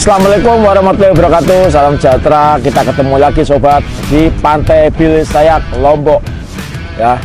Assalamualaikum 0.00 0.64
warahmatullahi 0.64 1.12
wabarakatuh. 1.12 1.60
Salam 1.68 1.92
sejahtera. 2.00 2.56
Kita 2.56 2.88
ketemu 2.88 3.20
lagi 3.20 3.44
sobat 3.44 3.84
Di 4.08 4.32
Pantai 4.40 4.88
Bilis 4.88 5.28
Sayak 5.28 5.60
Lombok. 5.76 6.24
Ya. 6.96 7.20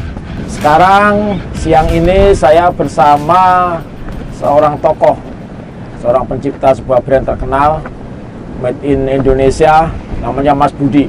Sekarang 0.51 1.39
siang 1.55 1.87
ini 1.87 2.35
saya 2.35 2.67
bersama 2.75 3.79
Seorang 4.35 4.75
tokoh 4.83 5.15
Seorang 6.03 6.27
pencipta 6.27 6.75
sebuah 6.75 6.99
brand 6.99 7.23
terkenal 7.23 7.79
Made 8.59 8.83
in 8.83 9.07
Indonesia 9.07 9.87
Namanya 10.19 10.51
Mas 10.51 10.75
Budi. 10.75 11.07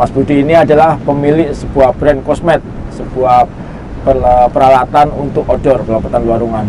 Mas 0.00 0.08
Budi 0.08 0.40
ini 0.40 0.56
adalah 0.56 0.96
pemilik 1.04 1.52
sebuah 1.52 1.92
brand 1.92 2.24
kosmet 2.24 2.64
Sebuah 2.96 3.44
peralatan 4.48 5.12
untuk 5.12 5.44
outdoor 5.44 5.84
Peralatan 5.84 6.24
luarungan 6.24 6.64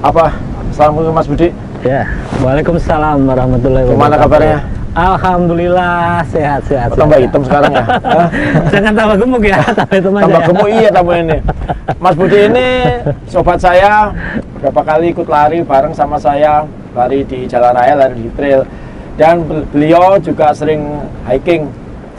Apa? 0.00 0.32
Assalamualaikum 0.72 1.12
Mas 1.12 1.28
Budi 1.28 1.52
Ya, 1.80 2.04
Waalaikumsalam 2.44 3.24
warahmatullahi 3.24 3.88
wabarakatuh. 3.88 3.96
Gimana 3.96 4.16
kabarnya? 4.20 4.58
Alhamdulillah 4.92 6.20
sehat-sehat. 6.28 6.92
Oh, 6.92 6.98
tambah 7.00 7.16
hitam 7.16 7.40
sekarang 7.40 7.72
ya? 7.72 7.84
Jangan 8.76 8.92
tambah 8.92 9.16
gemuk 9.16 9.42
ya, 9.48 9.58
tambah 9.80 9.96
hitam 9.96 10.12
aja. 10.12 10.24
tambah 10.28 10.42
ya. 10.44 10.48
gemuk 10.52 10.68
iya 10.68 10.90
tambah 10.92 11.16
ini. 11.16 11.38
Mas 11.96 12.14
Budi 12.20 12.38
ini 12.52 12.68
sobat 13.32 13.64
saya 13.64 14.12
berapa 14.60 14.80
kali 14.84 15.16
ikut 15.16 15.24
lari 15.24 15.64
bareng 15.64 15.96
sama 15.96 16.20
saya 16.20 16.68
lari 16.92 17.24
di 17.24 17.48
jalan 17.48 17.72
raya, 17.72 17.96
lari 17.96 18.28
di 18.28 18.30
trail 18.36 18.60
dan 19.16 19.40
beliau 19.72 20.20
juga 20.20 20.52
sering 20.52 20.84
hiking, 21.24 21.64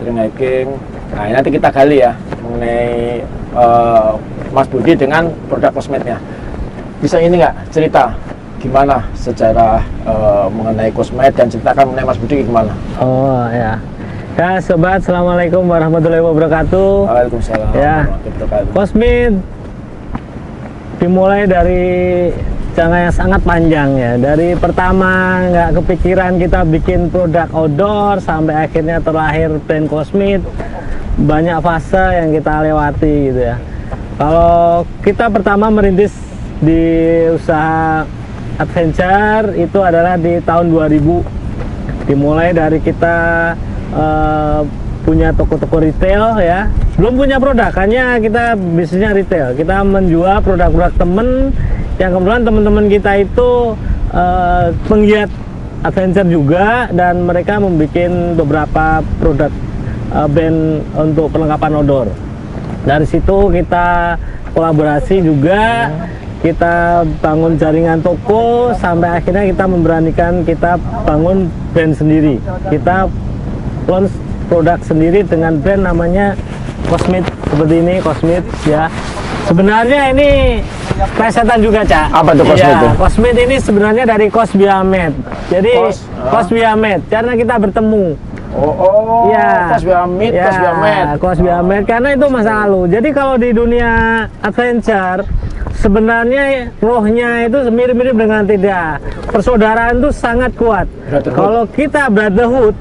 sering 0.02 0.18
hiking. 0.26 0.74
Nah 1.14 1.30
ini 1.30 1.34
nanti 1.38 1.54
kita 1.54 1.70
gali 1.70 2.02
ya 2.02 2.18
mengenai 2.42 3.22
uh, 3.54 4.18
Mas 4.50 4.66
Budi 4.74 4.98
dengan 4.98 5.30
produk 5.46 5.70
kosmetnya. 5.70 6.18
Bisa 6.98 7.22
ini 7.22 7.38
nggak 7.38 7.70
cerita 7.70 8.10
gimana 8.62 9.02
secara 9.18 9.82
uh, 10.06 10.46
mengenai 10.54 10.94
kosmet 10.94 11.34
dan 11.34 11.50
ceritakan 11.50 11.92
mengenai 11.92 12.06
Mas 12.14 12.20
Budi 12.22 12.46
gimana? 12.46 12.72
Oh 13.02 13.50
ya. 13.50 13.82
Ya 14.40 14.64
sobat, 14.64 15.04
assalamualaikum 15.04 15.66
warahmatullahi 15.68 16.24
wabarakatuh. 16.24 17.10
Waalaikumsalam. 17.10 17.70
Ya. 17.76 18.08
Kosmet 18.72 19.36
dimulai 21.02 21.50
dari 21.50 22.30
jangka 22.78 22.98
yang 23.10 23.16
sangat 23.18 23.42
panjang 23.44 23.90
ya. 23.98 24.14
Dari 24.16 24.56
pertama 24.56 25.42
nggak 25.52 25.84
kepikiran 25.84 26.40
kita 26.40 26.64
bikin 26.64 27.12
produk 27.12 27.50
outdoor 27.52 28.24
sampai 28.24 28.70
akhirnya 28.70 29.02
terlahir 29.04 29.58
brand 29.68 29.90
Kosmet. 29.90 30.40
Banyak 31.20 31.60
fase 31.60 32.24
yang 32.24 32.32
kita 32.32 32.64
lewati 32.64 33.16
gitu 33.34 33.42
ya. 33.52 33.60
Kalau 34.16 34.88
kita 35.04 35.28
pertama 35.28 35.68
merintis 35.68 36.14
di 36.62 36.80
usaha 37.36 38.08
adventure 38.62 39.58
itu 39.58 39.80
adalah 39.82 40.16
di 40.22 40.38
tahun 40.46 40.70
2000 40.70 42.06
dimulai 42.06 42.54
dari 42.54 42.78
kita 42.78 43.18
uh, 43.94 44.62
punya 45.02 45.34
toko-toko 45.34 45.82
retail 45.82 46.38
ya. 46.38 46.70
Belum 46.98 47.18
punya 47.18 47.42
produk 47.42 47.74
hanya 47.82 48.22
kita 48.22 48.54
bisnisnya 48.54 49.18
retail. 49.18 49.58
Kita 49.58 49.82
menjual 49.82 50.46
produk-produk 50.46 50.94
temen. 50.96 51.30
Yang 51.98 52.12
kebetulan 52.18 52.42
teman-teman 52.46 52.86
kita 52.90 53.12
itu 53.22 53.50
uh, 54.14 54.66
penggiat 54.90 55.30
adventure 55.82 56.30
juga 56.30 56.90
dan 56.94 57.26
mereka 57.26 57.58
membuat 57.58 58.38
beberapa 58.38 58.86
produk 59.18 59.52
uh, 60.14 60.30
band 60.30 60.86
untuk 60.98 61.30
perlengkapan 61.34 61.72
outdoor. 61.82 62.08
Dari 62.82 63.06
situ 63.06 63.54
kita 63.54 64.18
kolaborasi 64.58 65.22
juga 65.22 65.90
kita 66.42 67.06
bangun 67.22 67.54
jaringan 67.56 68.02
toko 68.02 68.74
sampai 68.74 69.22
akhirnya 69.22 69.46
kita 69.46 69.66
memberanikan 69.70 70.42
kita 70.42 70.82
bangun 71.06 71.48
brand 71.74 71.94
sendiri. 71.94 72.42
Kita 72.68 73.06
launch 73.86 74.14
produk 74.50 74.82
sendiri 74.82 75.22
dengan 75.22 75.62
brand 75.62 75.86
namanya 75.86 76.34
Cosmit. 76.90 77.24
Seperti 77.50 77.76
ini 77.78 77.96
Cosmit 78.02 78.44
ya. 78.66 78.90
Sebenarnya 79.46 80.14
ini 80.14 80.62
plesetan 81.18 81.62
juga 81.62 81.86
cak. 81.86 82.08
Apa 82.10 82.32
tuh 82.34 82.46
Cosmit 82.46 82.78
ya, 82.78 82.94
Cosmit 82.98 83.36
ini 83.38 83.56
sebenarnya 83.62 84.04
dari 84.06 84.28
Cosbiamed 84.30 85.14
jadi 85.52 85.72
Cos, 85.84 86.08
Cosbiamed 86.32 87.02
karena 87.12 87.36
kita 87.36 87.60
bertemu. 87.60 88.16
Oh, 88.52 88.72
oh 88.72 89.32
ya, 89.32 89.76
Cosbiamed, 89.76 90.32
ya, 90.32 90.48
Cosbiamed. 90.48 91.08
Cosbiamed 91.20 91.84
karena 91.88 92.10
itu 92.16 92.26
masa 92.32 92.52
lalu. 92.64 92.88
Jadi 92.88 93.10
kalau 93.12 93.36
di 93.36 93.50
dunia 93.52 93.92
adventure 94.40 95.28
sebenarnya 95.82 96.70
rohnya 96.78 97.50
itu 97.50 97.58
mirip-mirip 97.70 98.16
dengan 98.16 98.46
tidak. 98.46 99.02
Persaudaraan 99.30 100.02
itu 100.02 100.10
sangat 100.14 100.52
kuat. 100.58 100.86
Kalau 101.10 101.64
kita 101.70 102.12
brotherhood 102.12 102.76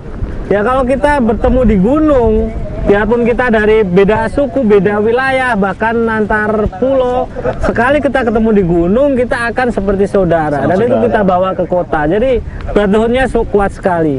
ya 0.50 0.60
kalau 0.66 0.82
kita 0.82 1.22
bertemu 1.22 1.60
di 1.62 1.76
gunung 1.78 2.32
biarpun 2.80 3.22
kita 3.22 3.54
dari 3.54 3.86
beda 3.86 4.26
suku 4.32 4.66
beda 4.66 4.98
wilayah 4.98 5.54
bahkan 5.54 5.94
antar 6.10 6.66
pulau 6.80 7.30
sekali 7.62 8.02
kita 8.02 8.26
ketemu 8.26 8.50
di 8.56 8.64
gunung 8.66 9.10
kita 9.14 9.54
akan 9.54 9.68
seperti 9.70 10.04
saudara. 10.10 10.66
Dan 10.66 10.76
itu 10.80 10.96
kita 11.06 11.20
bawa 11.22 11.54
ke 11.54 11.64
kota. 11.70 12.08
Jadi 12.08 12.42
brotherhoodnya 12.74 13.30
kuat 13.30 13.70
sekali. 13.72 14.18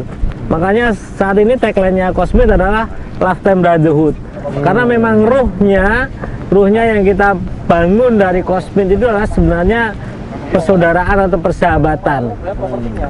Makanya 0.51 0.91
saat 1.15 1.39
ini 1.39 1.55
tagline-nya 1.55 2.11
Cosmit 2.11 2.51
adalah 2.51 2.87
lifetime 3.19 3.63
brotherhood. 3.63 4.15
Karena 4.59 4.83
memang 4.83 5.23
rohnya 5.23 6.11
ruhnya 6.51 6.83
yang 6.83 7.07
kita 7.07 7.39
bangun 7.65 8.19
dari 8.19 8.43
Kosmit 8.43 8.91
itu 8.91 9.07
adalah 9.07 9.23
sebenarnya 9.23 9.95
persaudaraan 10.51 11.31
atau 11.31 11.39
persahabatan. 11.39 12.21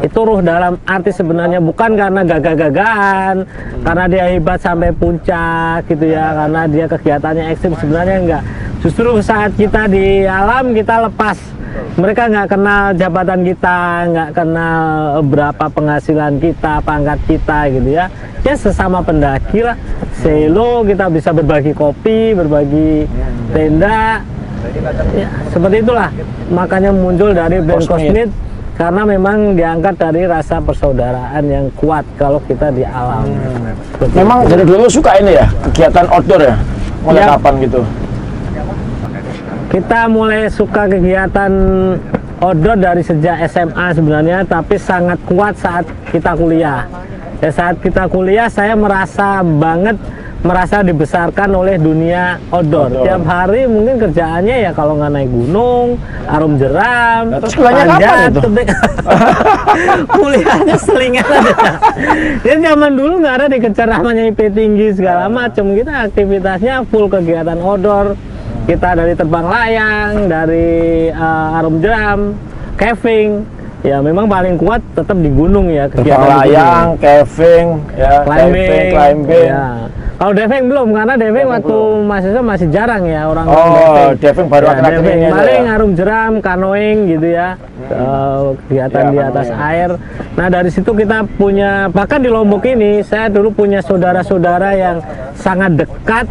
Itu 0.06 0.22
ruh 0.22 0.46
dalam 0.46 0.78
arti 0.86 1.10
sebenarnya 1.10 1.58
bukan 1.58 1.98
karena 1.98 2.22
gagah-gagahan 2.22 3.36
karena 3.82 4.06
dia 4.06 4.26
hebat 4.30 4.62
sampai 4.62 4.94
puncak 4.94 5.90
gitu 5.90 6.06
ya 6.06 6.38
karena 6.46 6.62
dia 6.70 6.86
kegiatannya 6.86 7.44
ekstrim 7.50 7.74
sebenarnya 7.82 8.18
enggak. 8.22 8.44
Justru 8.86 9.10
saat 9.26 9.58
kita 9.58 9.90
di 9.90 10.22
alam 10.30 10.78
kita 10.78 11.10
lepas 11.10 11.38
mereka 12.00 12.32
nggak 12.32 12.48
kenal 12.48 12.84
jabatan 12.96 13.42
kita 13.44 13.78
nggak 14.08 14.30
kenal 14.32 15.20
berapa 15.28 15.66
penghasilan 15.68 16.40
kita 16.40 16.80
pangkat 16.82 17.20
kita 17.28 17.68
gitu 17.68 17.90
ya. 17.92 18.06
Ya 18.42 18.54
sesama 18.58 19.04
pendaki 19.04 19.62
lah. 19.62 19.76
Selo 20.24 20.88
kita 20.88 21.12
bisa 21.12 21.36
berbagi 21.36 21.76
kopi 21.76 22.32
berbagi 22.32 23.06
tenda. 23.52 24.24
Ya, 25.18 25.28
seperti 25.52 25.84
itulah. 25.84 26.10
Makanya 26.54 26.94
muncul 26.94 27.34
dari 27.34 27.60
brand 27.60 27.84
Cosmit 27.84 28.30
karena 28.80 29.02
memang 29.04 29.54
diangkat 29.54 29.96
dari 30.00 30.26
rasa 30.26 30.58
persaudaraan 30.64 31.44
yang 31.46 31.66
kuat 31.76 32.08
kalau 32.16 32.40
kita 32.48 32.72
di 32.72 32.88
alam. 32.88 33.28
Hmm. 33.28 34.10
memang 34.18 34.50
dari 34.50 34.66
dulu 34.66 34.90
suka 34.90 35.22
ini 35.22 35.38
ya 35.38 35.46
kegiatan 35.70 36.08
outdoor 36.10 36.42
ya? 36.42 36.56
Mulai 37.06 37.22
ya. 37.26 37.28
kapan 37.38 37.54
gitu 37.66 37.82
kita 39.72 40.12
mulai 40.12 40.52
suka 40.52 40.84
kegiatan 40.92 41.52
outdoor 42.44 42.76
dari 42.76 43.00
sejak 43.00 43.48
SMA 43.48 43.96
sebenarnya 43.96 44.44
tapi 44.44 44.76
sangat 44.76 45.16
kuat 45.24 45.56
saat 45.56 45.88
kita 46.12 46.36
kuliah 46.36 46.84
ya 47.40 47.50
saat 47.50 47.80
kita 47.80 48.12
kuliah 48.12 48.52
saya 48.52 48.76
merasa 48.76 49.40
banget 49.40 49.96
merasa 50.42 50.82
dibesarkan 50.82 51.54
oleh 51.54 51.78
dunia 51.78 52.42
outdoor. 52.50 52.90
outdoor. 52.90 53.06
Tiap 53.06 53.24
hari 53.30 53.70
mungkin 53.70 54.02
kerjaannya 54.02 54.56
ya 54.66 54.72
kalau 54.74 54.98
nggak 54.98 55.12
naik 55.14 55.30
gunung, 55.30 56.02
arum 56.26 56.58
jeram, 56.58 57.30
nah, 57.30 57.38
terus 57.46 57.54
kuliahnya 57.54 57.98
kapan 58.02 58.18
itu? 58.26 58.50
kuliahnya 60.18 60.76
selingan 60.82 61.28
aja. 61.30 61.56
Jadi 62.42 62.58
zaman 62.58 62.92
dulu 62.98 63.14
nggak 63.22 63.36
ada 63.38 63.46
dikejar 63.54 63.88
namanya 63.94 64.24
IP 64.34 64.50
tinggi 64.50 64.88
segala 64.98 65.30
macam. 65.30 65.78
Kita 65.78 66.10
aktivitasnya 66.10 66.90
full 66.90 67.06
kegiatan 67.06 67.62
outdoor. 67.62 68.18
Kita 68.62 68.94
dari 68.94 69.14
terbang 69.18 69.46
layang, 69.50 70.12
dari 70.30 70.70
uh, 71.12 71.58
arum 71.60 71.82
jeram, 71.82 72.20
caving, 72.78 73.42
ya 73.82 73.98
memang 74.00 74.30
paling 74.30 74.56
kuat 74.56 74.80
tetap 74.94 75.18
di 75.18 75.30
gunung 75.34 75.68
ya 75.68 75.90
kegiatan 75.90 76.30
layang, 76.46 76.88
caving, 77.02 77.68
ya 77.98 78.22
climbing, 78.22 78.70
caving, 78.70 78.90
climbing. 78.94 79.50
Ya. 79.50 79.66
Kalau 80.22 80.38
diving 80.38 80.70
belum 80.70 80.88
karena 80.94 81.14
diving 81.18 81.48
waktu 81.50 81.78
belum. 81.82 82.06
mahasiswa 82.06 82.44
masih 82.46 82.68
jarang 82.70 83.10
ya 83.10 83.26
orang 83.26 83.46
Oh, 83.50 84.14
diving, 84.14 84.22
diving 84.22 84.48
baru 84.54 84.66
ya, 84.70 84.74
diving. 84.78 85.18
ini 85.18 85.30
Paling 85.34 85.64
ya. 85.66 85.74
arum 85.74 85.92
jeram, 85.98 86.32
canoeing 86.38 86.98
gitu 87.10 87.28
ya. 87.34 87.50
Hmm. 87.58 87.90
Uh, 87.90 88.42
kegiatan 88.70 89.02
ya, 89.02 89.10
di 89.10 89.18
atas 89.18 89.48
air. 89.50 89.90
Nah, 90.38 90.48
dari 90.54 90.70
situ 90.70 90.94
kita 90.94 91.26
punya 91.42 91.90
bahkan 91.90 92.22
di 92.22 92.30
Lombok 92.30 92.62
ini 92.70 93.02
saya 93.02 93.34
dulu 93.34 93.50
punya 93.50 93.82
saudara-saudara 93.82 94.78
yang 94.78 95.02
sangat 95.34 95.82
dekat 95.82 96.30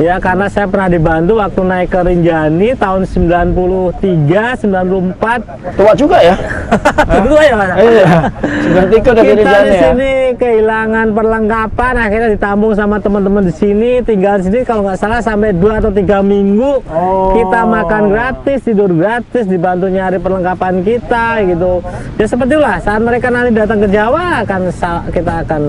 Ya 0.00 0.16
karena 0.16 0.48
saya 0.48 0.64
pernah 0.64 0.88
dibantu 0.88 1.36
waktu 1.36 1.60
naik 1.68 1.92
ke 1.92 2.00
Rinjani 2.00 2.72
tahun 2.80 3.04
93, 3.04 4.56
94. 4.64 5.76
Tua 5.76 5.92
juga 5.92 6.16
ya? 6.24 6.36
Betul 7.20 7.40
ya 7.44 7.54
Mas? 7.60 7.70
Iya. 7.76 8.08
93 8.88 9.12
udah 9.12 9.24
Kita 9.24 9.36
jadi 9.36 9.62
di 9.68 9.76
ya. 9.76 9.82
sini 9.84 10.12
kehilangan 10.40 11.06
perlengkapan, 11.12 11.94
akhirnya 12.00 12.28
ditambung 12.32 12.72
sama 12.72 12.96
teman-teman 13.04 13.44
di 13.44 13.54
sini, 13.54 14.00
tinggal 14.00 14.40
di 14.40 14.48
sini 14.48 14.60
kalau 14.64 14.88
nggak 14.88 14.96
salah 14.96 15.20
sampai 15.20 15.52
2 15.52 15.80
atau 15.84 15.92
3 15.92 16.24
minggu. 16.24 16.72
Oh. 16.88 17.36
Kita 17.36 17.60
makan 17.68 18.02
gratis, 18.08 18.64
tidur 18.64 18.88
gratis, 18.96 19.44
dibantu 19.44 19.92
nyari 19.92 20.16
perlengkapan 20.16 20.80
kita 20.80 21.44
gitu. 21.44 21.84
Ya 22.16 22.24
seperti 22.24 22.56
itulah 22.56 22.76
saat 22.80 23.00
mereka 23.00 23.28
nanti 23.32 23.52
datang 23.56 23.80
ke 23.80 23.88
Jawa 23.92 24.44
akan 24.44 24.60
kita 25.12 25.32
akan 25.44 25.62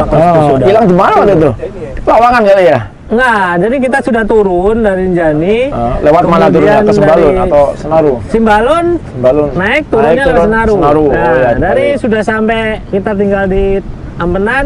Oh, 0.00 0.56
hilang 0.64 0.88
di 0.88 0.96
mana 0.96 1.12
waktu 1.12 1.36
itu? 1.36 1.50
Di 1.92 2.00
Pelawangan 2.00 2.40
kali 2.40 2.64
ya? 2.72 2.80
Nah, 3.10 3.58
jadi 3.58 3.76
kita 3.76 3.98
sudah 4.00 4.22
turun 4.22 4.80
dari 4.80 5.04
Rinjani. 5.04 5.58
Oh, 5.68 5.98
lewat 6.00 6.24
mana 6.24 6.46
turunnya? 6.46 6.78
Ke 6.80 6.92
Sembalun 6.94 7.26
dari 7.28 7.42
atau 7.42 7.64
Senaru? 7.74 8.12
Simbalon 8.30 8.86
Sembalun. 9.04 9.48
naik 9.52 9.82
turunnya 9.90 10.14
ke 10.16 10.30
turun 10.30 10.46
Senaru. 10.46 10.74
Senaru. 10.78 11.04
Nah, 11.08 11.18
Oh, 11.20 11.34
ya, 11.36 11.50
dari 11.58 11.86
sudah 11.96 12.22
sampai 12.22 12.60
kita 12.88 13.10
tinggal 13.12 13.44
di 13.44 13.82
Ampenan, 14.14 14.64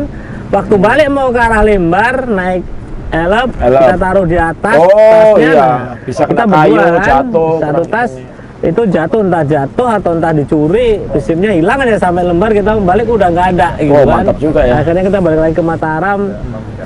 waktu 0.51 0.75
balik 0.77 1.09
mau 1.09 1.31
ke 1.31 1.41
arah 1.41 1.63
Lembar 1.63 2.27
naik 2.27 2.63
elep, 3.11 3.49
Elep. 3.57 3.81
kita 3.81 3.97
taruh 3.97 4.27
di 4.27 4.37
atas 4.37 4.77
Oh, 4.77 4.93
tasnya. 4.93 5.41
iya. 5.41 5.57
Nah, 5.57 5.79
Bisa 6.05 6.23
kita 6.27 6.43
kena 6.45 6.55
kayu, 6.59 6.75
kan, 6.75 6.93
jatuh, 7.01 7.53
satu 7.57 7.83
tas 7.87 8.11
ini. 8.13 8.27
itu 8.65 8.83
jatuh 8.87 9.21
entah 9.23 9.45
jatuh 9.47 9.89
atau 9.95 10.11
entah 10.13 10.33
dicuri 10.33 10.89
prinsipnya 11.07 11.51
hilang 11.51 11.79
aja 11.79 11.97
sampai 11.99 12.25
lembar 12.25 12.51
kita 12.51 12.77
balik 12.79 13.07
udah 13.07 13.29
nggak 13.31 13.49
ada 13.53 13.69
gitu 13.79 13.93
Oh, 13.95 14.03
kan. 14.03 14.15
mantap 14.19 14.37
juga 14.39 14.61
ya. 14.63 14.75
akhirnya 14.81 15.03
kita 15.03 15.19
balik 15.19 15.39
lagi 15.39 15.55
ke 15.55 15.63
Mataram 15.63 16.21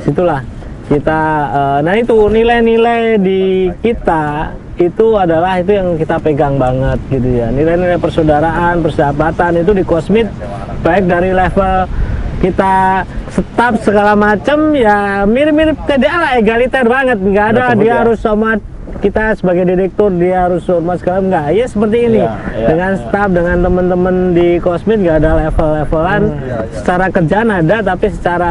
situlah 0.03 0.41
kita 0.89 1.21
eh, 1.51 1.79
nah 1.81 1.95
itu 1.95 2.17
nilai-nilai 2.27 3.01
di 3.19 3.43
kita 3.79 4.53
itu 4.75 5.07
adalah 5.15 5.59
itu 5.59 5.75
yang 5.75 5.95
kita 5.95 6.17
pegang 6.17 6.57
banget 6.57 6.97
gitu 7.09 7.29
ya 7.35 7.51
nilai-nilai 7.51 7.99
persaudaraan 7.99 8.79
persahabatan 8.79 9.59
itu 9.59 9.73
di 9.73 9.83
Kosmit 9.83 10.31
baik 10.81 11.05
dari 11.05 11.31
level 11.31 11.85
kita 12.39 13.03
staf 13.29 13.83
segala 13.83 14.15
macam 14.15 14.73
ya 14.73 15.23
mirip-mirip 15.25 15.75
TDA 15.85 16.17
lah 16.17 16.31
egaliter 16.35 16.87
banget 16.87 17.19
nggak 17.19 17.47
ada 17.51 17.63
Nggak 17.67 17.77
dia 17.77 17.89
ya. 17.89 17.95
harus 18.01 18.19
sama 18.19 18.51
kita 18.99 19.35
sebagai 19.35 19.67
direktur 19.67 20.09
dia 20.11 20.47
harus 20.47 20.63
hormat 20.65 20.99
segala 20.99 21.19
enggak 21.21 21.47
ya 21.53 21.67
seperti 21.67 21.99
ini 22.01 22.19
Iya, 22.19 22.31
iya. 22.55 22.67
dengan 22.67 22.93
staf 22.97 23.29
dengan 23.29 23.57
teman-teman 23.61 24.15
di 24.33 24.49
Kosmit 24.59 24.99
nggak 25.01 25.17
ada 25.19 25.31
level-levelan 25.45 26.23
Hmm. 26.25 26.67
secara 26.73 27.07
kerjaan 27.09 27.49
ada 27.53 27.77
tapi 27.85 28.07
secara 28.09 28.51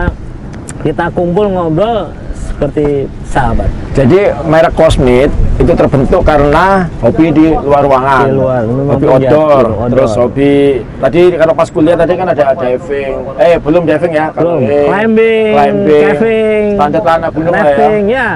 kita 0.78 1.10
kumpul 1.10 1.48
ngobrol 1.48 2.12
seperti 2.58 3.06
sahabat 3.30 3.70
Jadi 3.94 4.34
merek 4.50 4.74
Cosmit 4.74 5.30
itu 5.58 5.74
terbentuk 5.74 6.22
karena 6.26 6.86
hobi 7.02 7.34
di 7.34 7.50
luar 7.50 7.82
ruangan. 7.86 8.26
Di 8.30 8.34
luar, 8.34 8.62
hobi 8.66 9.06
punya, 9.06 9.30
outdoor, 9.30 9.66
iya, 9.66 9.74
outdoor. 9.74 9.90
terus 9.90 10.12
hobi 10.18 10.54
tadi 11.02 11.22
kalau 11.34 11.54
pas 11.54 11.70
kuliah 11.70 11.98
tadi 11.98 12.14
kan 12.14 12.28
ada 12.30 12.46
diving. 12.54 13.14
Eh, 13.42 13.58
belum 13.58 13.84
diving 13.86 14.14
ya, 14.14 14.26
belum 14.34 14.58
canoeing, 14.62 14.88
climbing, 14.90 15.54
climbing, 15.54 16.02
caving, 16.06 16.64
tanjat 16.78 17.32
gunung 17.34 17.54
lah 17.54 17.66
ya. 17.66 17.90
ya. 18.06 18.30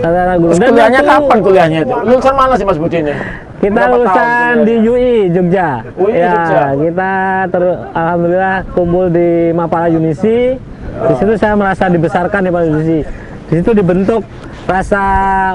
Tanjat 0.00 0.36
gunung. 0.40 0.56
Terus 0.56 0.68
kuliahnya 0.72 1.00
waktu 1.00 1.12
kapan 1.12 1.38
kuliahnya 1.44 1.78
itu? 1.84 1.94
Lulusan 2.04 2.34
mana 2.36 2.54
sih 2.56 2.64
Mas 2.64 2.78
Budi 2.80 2.98
ini? 3.00 3.14
Kita 3.58 3.82
lulusan 3.90 4.52
di? 4.64 4.74
UI 4.88 5.12
Jogja. 5.34 5.68
UI 6.00 6.12
ya, 6.16 6.32
Jogja. 6.32 6.62
kita 6.78 7.12
ter 7.52 7.64
alhamdulillah 7.92 8.56
kumpul 8.72 9.06
di 9.12 9.52
Mapala 9.52 9.88
Unisi. 9.92 10.56
Di 10.98 11.14
situ 11.14 11.32
saya 11.36 11.54
merasa 11.54 11.92
dibesarkan 11.92 12.40
di 12.40 12.48
Mapala 12.48 12.72
Unisi. 12.72 13.27
Di 13.48 13.64
situ 13.64 13.72
dibentuk 13.72 14.20
rasa 14.68 15.04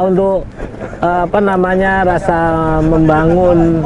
untuk 0.02 0.50
eh, 0.98 1.22
apa 1.30 1.38
namanya 1.38 2.02
rasa 2.02 2.38
membangun 2.82 3.86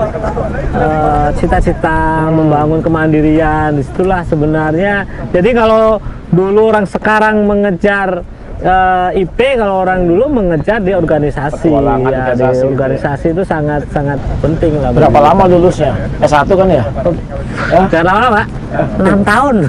eh, 0.71 1.27
cita-cita, 1.35 2.31
membangun 2.31 2.79
kemandirian. 2.79 3.75
Di 3.75 3.83
situlah 3.83 4.23
sebenarnya. 4.23 5.03
Jadi 5.35 5.49
kalau 5.51 5.99
dulu 6.31 6.71
orang 6.71 6.87
sekarang 6.87 7.43
mengejar 7.43 8.23
eh, 8.59 9.19
IP, 9.19 9.39
kalau 9.55 9.81
orang 9.81 10.05
dulu 10.05 10.25
mengejar 10.31 10.79
di 10.79 10.91
organisasi, 10.91 11.67
Petualangan 11.67 11.99
ya, 12.03 12.09
di 12.09 12.17
organisasi. 12.41 12.63
organisasi 12.65 13.25
itu 13.31 13.43
sangat 13.43 13.81
sangat 13.89 14.17
penting 14.39 14.73
lah. 14.77 14.89
Berapa 14.91 15.19
lama 15.23 15.43
lulusnya? 15.45 15.93
S1 16.19 16.47
kan 16.47 16.67
ya? 16.67 16.83
Ya, 17.67 17.79
Jangan 17.89 18.05
lama 18.07 18.27
pak, 18.33 18.45
enam 18.97 19.19
tahun. 19.23 19.55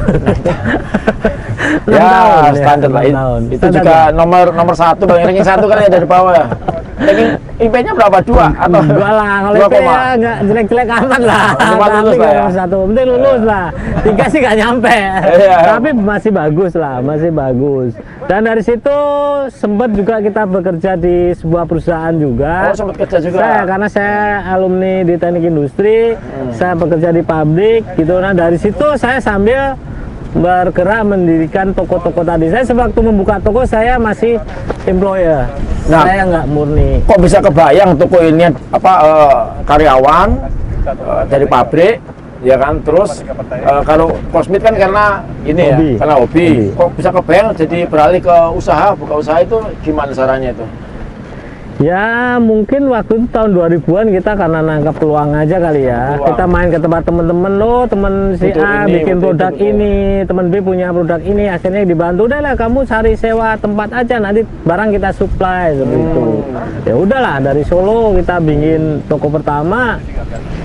Enam 1.89 1.91
ya 1.91 2.05
tahun, 2.07 2.33
ya, 2.39 2.53
standar 2.55 2.91
lah. 2.91 3.03
enam 3.03 3.09
It- 3.09 3.17
tahun. 3.17 3.41
Itu 3.43 3.57
Standar 3.59 3.81
juga 3.81 3.97
ya. 3.99 4.05
nomor 4.15 4.45
nomor 4.55 4.75
satu 4.75 5.03
bang 5.05 5.21
ranking 5.25 5.45
satu 5.47 5.65
kan 5.67 5.77
ya 5.81 5.89
dari 5.91 6.07
bawah 6.07 6.33
ya. 6.33 6.47
Ranking 6.99 7.29
IP-nya 7.59 7.93
berapa? 7.95 8.19
Dua 8.23 8.47
atau 8.55 8.81
Dua 8.85 9.11
lah, 9.11 9.35
kalau 9.43 9.57
koma? 9.67 9.79
ya 9.91 10.07
nggak 10.15 10.37
jelek-jelek 10.45 10.89
amat 10.89 11.23
lah. 11.23 11.45
Cuma 11.59 11.87
lulus 11.89 12.15
Tapi 12.15 12.19
lah 12.19 12.29
ya. 12.29 12.39
nomor 12.39 12.53
satu, 12.55 12.77
penting 12.87 13.07
lulus 13.07 13.43
lah. 13.43 13.67
Tiga 14.03 14.25
sih 14.29 14.39
nggak 14.39 14.57
nyampe. 14.57 14.97
Iya. 15.19 15.57
Tapi 15.69 15.89
masih 15.95 16.31
bagus 16.31 16.73
lah, 16.75 16.95
masih 17.01 17.31
bagus. 17.31 17.91
Dan 18.29 18.45
dari 18.45 18.61
situ 18.61 18.99
sempat 19.49 19.89
juga 19.97 20.21
kita 20.21 20.45
bekerja 20.45 21.01
di 21.01 21.33
sebuah 21.33 21.65
perusahaan 21.65 22.13
juga. 22.13 22.69
Oh, 22.69 22.77
sempat 22.77 22.97
kerja 23.01 23.25
juga. 23.25 23.41
Saya 23.41 23.61
karena 23.65 23.89
saya 23.89 24.21
alumni 24.53 25.01
di 25.01 25.17
teknik 25.17 25.49
industri, 25.49 26.13
Hmm. 26.13 26.53
saya 26.53 26.77
bekerja 26.77 27.09
di 27.09 27.25
pabrik 27.25 27.89
gitu. 27.97 28.21
Nah 28.21 28.37
dari 28.37 28.61
situ 28.61 28.85
saya 29.01 29.17
sambil 29.25 29.81
bergerak 30.37 31.09
mendirikan 31.09 31.73
toko-toko 31.73 32.21
tadi. 32.21 32.53
Saya 32.53 32.69
sewaktu 32.69 33.01
membuka 33.01 33.41
toko 33.41 33.65
saya 33.65 33.97
masih 33.97 34.37
employer. 34.85 35.49
Nah. 35.89 36.05
saya 36.05 36.21
nggak 36.29 36.47
murni. 36.53 37.01
Kok 37.09 37.21
bisa 37.25 37.41
kebayang 37.41 37.97
toko 37.97 38.21
ini 38.21 38.45
apa 38.69 38.93
eh, 39.09 39.37
karyawan 39.65 40.29
eh, 40.85 41.23
dari 41.33 41.49
pabrik 41.49 41.97
ya 42.39 42.55
kan 42.55 42.79
terus 42.87 43.23
eh, 43.27 43.83
kalau 43.83 44.15
kosmit 44.31 44.63
kan 44.63 44.75
karena 44.79 45.23
ini 45.43 45.75
Hobi. 45.75 45.89
ya 45.95 45.99
karena 45.99 46.15
hobi. 46.19 46.47
Hobi. 46.47 46.77
Kok 46.79 46.89
bisa 46.95 47.11
kebayang 47.11 47.49
jadi 47.59 47.79
beralih 47.91 48.21
ke 48.23 48.37
usaha 48.55 48.95
buka 48.95 49.15
usaha 49.19 49.39
itu 49.43 49.59
gimana 49.83 50.15
caranya 50.15 50.55
itu? 50.55 50.67
Ya 51.79 52.43
mungkin 52.43 52.91
waktu 52.91 53.23
itu 53.23 53.27
tahun 53.31 53.55
2000-an 53.55 54.07
kita 54.11 54.35
karena 54.35 54.59
nangkap 54.59 54.99
peluang 54.99 55.31
aja 55.31 55.57
kali 55.63 55.87
ya. 55.87 56.19
Peluang. 56.19 56.27
Kita 56.35 56.45
main 56.51 56.69
ke 56.75 56.79
tempat 56.83 57.03
temen-temen 57.07 57.53
lo, 57.55 57.77
temen 57.87 58.13
si 58.35 58.51
A 58.59 58.83
ini, 58.83 58.93
bikin 58.99 59.17
produk 59.23 59.53
itu, 59.55 59.63
butuh. 59.63 59.71
ini, 59.71 59.95
temen 60.27 60.45
B 60.51 60.55
punya 60.59 60.91
produk 60.91 61.21
ini, 61.23 61.45
akhirnya 61.47 61.83
dibantu 61.87 62.27
udah 62.27 62.41
lah 62.43 62.55
kamu 62.59 62.83
cari 62.83 63.15
sewa 63.15 63.55
tempat 63.55 63.89
aja 63.95 64.19
nanti 64.19 64.43
barang 64.67 64.91
kita 64.91 65.11
supply 65.15 65.71
seperti 65.79 65.99
itu. 66.03 66.27
Hmm. 66.27 66.83
Ya 66.83 66.95
udahlah 66.99 67.37
dari 67.39 67.63
Solo 67.63 68.11
kita 68.19 68.43
bikin 68.43 69.07
toko 69.07 69.31
pertama 69.31 70.03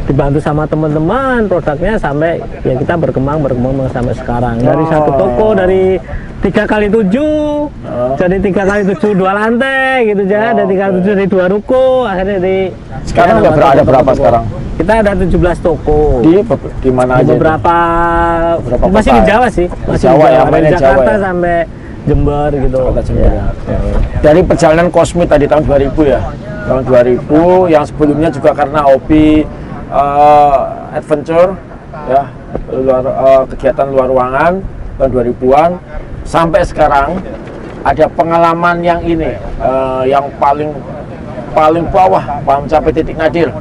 dibantu 0.10 0.40
sama 0.42 0.68
teman-teman 0.68 1.48
produknya 1.48 1.96
sampai 1.96 2.42
ya 2.66 2.76
kita 2.76 2.98
berkembang 3.00 3.40
berkembang 3.40 3.88
sampai 3.94 4.14
sekarang 4.18 4.60
dari 4.60 4.84
satu 4.92 5.10
Oh. 5.14 5.18
toko 5.20 5.48
dari 5.56 5.96
tiga 6.44 6.64
kali 6.66 6.88
tujuh 6.88 7.72
jadi 8.14 8.38
tiga 8.38 8.64
kali 8.64 8.82
tujuh 8.86 9.12
dua 9.16 9.32
lantai 9.34 10.12
gitu 10.12 10.24
ya 10.26 10.52
Oh, 10.52 10.54
dari 10.54 10.68
tiga 10.70 10.82
kali 10.84 10.94
tujuh 11.00 11.14
dari 11.14 11.30
dua 11.30 11.46
ruko 11.48 11.84
akhirnya 12.04 12.38
di 12.38 12.58
Sekarang 13.04 13.36
ya, 13.36 13.42
udah 13.42 13.52
ber- 13.54 13.72
ada 13.74 13.84
berapa 13.84 14.12
sekarang? 14.12 14.44
kita 14.74 14.92
ada 15.00 15.12
17 15.14 15.30
toko 15.60 16.20
Di 16.20 16.34
di 16.82 16.90
mana 16.90 17.12
di 17.16 17.24
aja? 17.24 17.32
beberapa, 17.32 17.76
Beberapa 18.60 18.84
masih 18.90 19.12
di 19.12 19.22
ya? 19.22 19.28
Jawa 19.30 19.48
sih 19.48 19.68
masih 19.86 20.06
Jawa 20.06 20.18
di 20.18 20.24
ya, 20.26 20.32
Jawa, 20.34 20.44
dari 20.44 20.52
mainnya 20.52 20.72
Jawa 20.72 20.82
Jakarta 20.84 21.12
ya? 21.12 21.20
sampai 21.22 21.58
Jember 22.04 22.50
gitu 22.52 22.80
Jember, 23.00 23.32
Ya. 23.32 23.44
ya. 23.64 23.80
Dari 24.20 24.40
perjalanan 24.44 24.88
kosmit 24.90 25.28
tadi 25.30 25.46
tahun 25.46 25.64
2000 25.64 26.04
ya. 26.04 26.20
Tahun 26.64 26.82
2000 26.84 27.24
yang 27.70 27.84
sebelumnya 27.86 28.28
juga 28.28 28.52
karena 28.52 28.80
hobi 28.82 29.48
eh, 29.90 30.58
adventure 30.94 31.56
ya, 32.06 32.22
luar 32.74 33.04
eh, 33.06 33.42
kegiatan 33.50 33.88
luar 33.88 34.08
ruangan 34.10 34.54
tahun 34.94 35.10
2000-an 35.14 35.72
sampai 36.34 36.66
sekarang 36.66 37.22
ada 37.86 38.10
pengalaman 38.10 38.82
yang 38.82 39.06
ini 39.06 39.38
eh, 39.38 40.04
yang 40.10 40.26
paling 40.42 40.74
paling 41.54 41.86
bawah 41.94 42.42
mencapai 42.42 42.90
titik 42.90 43.14
nadir 43.14 43.54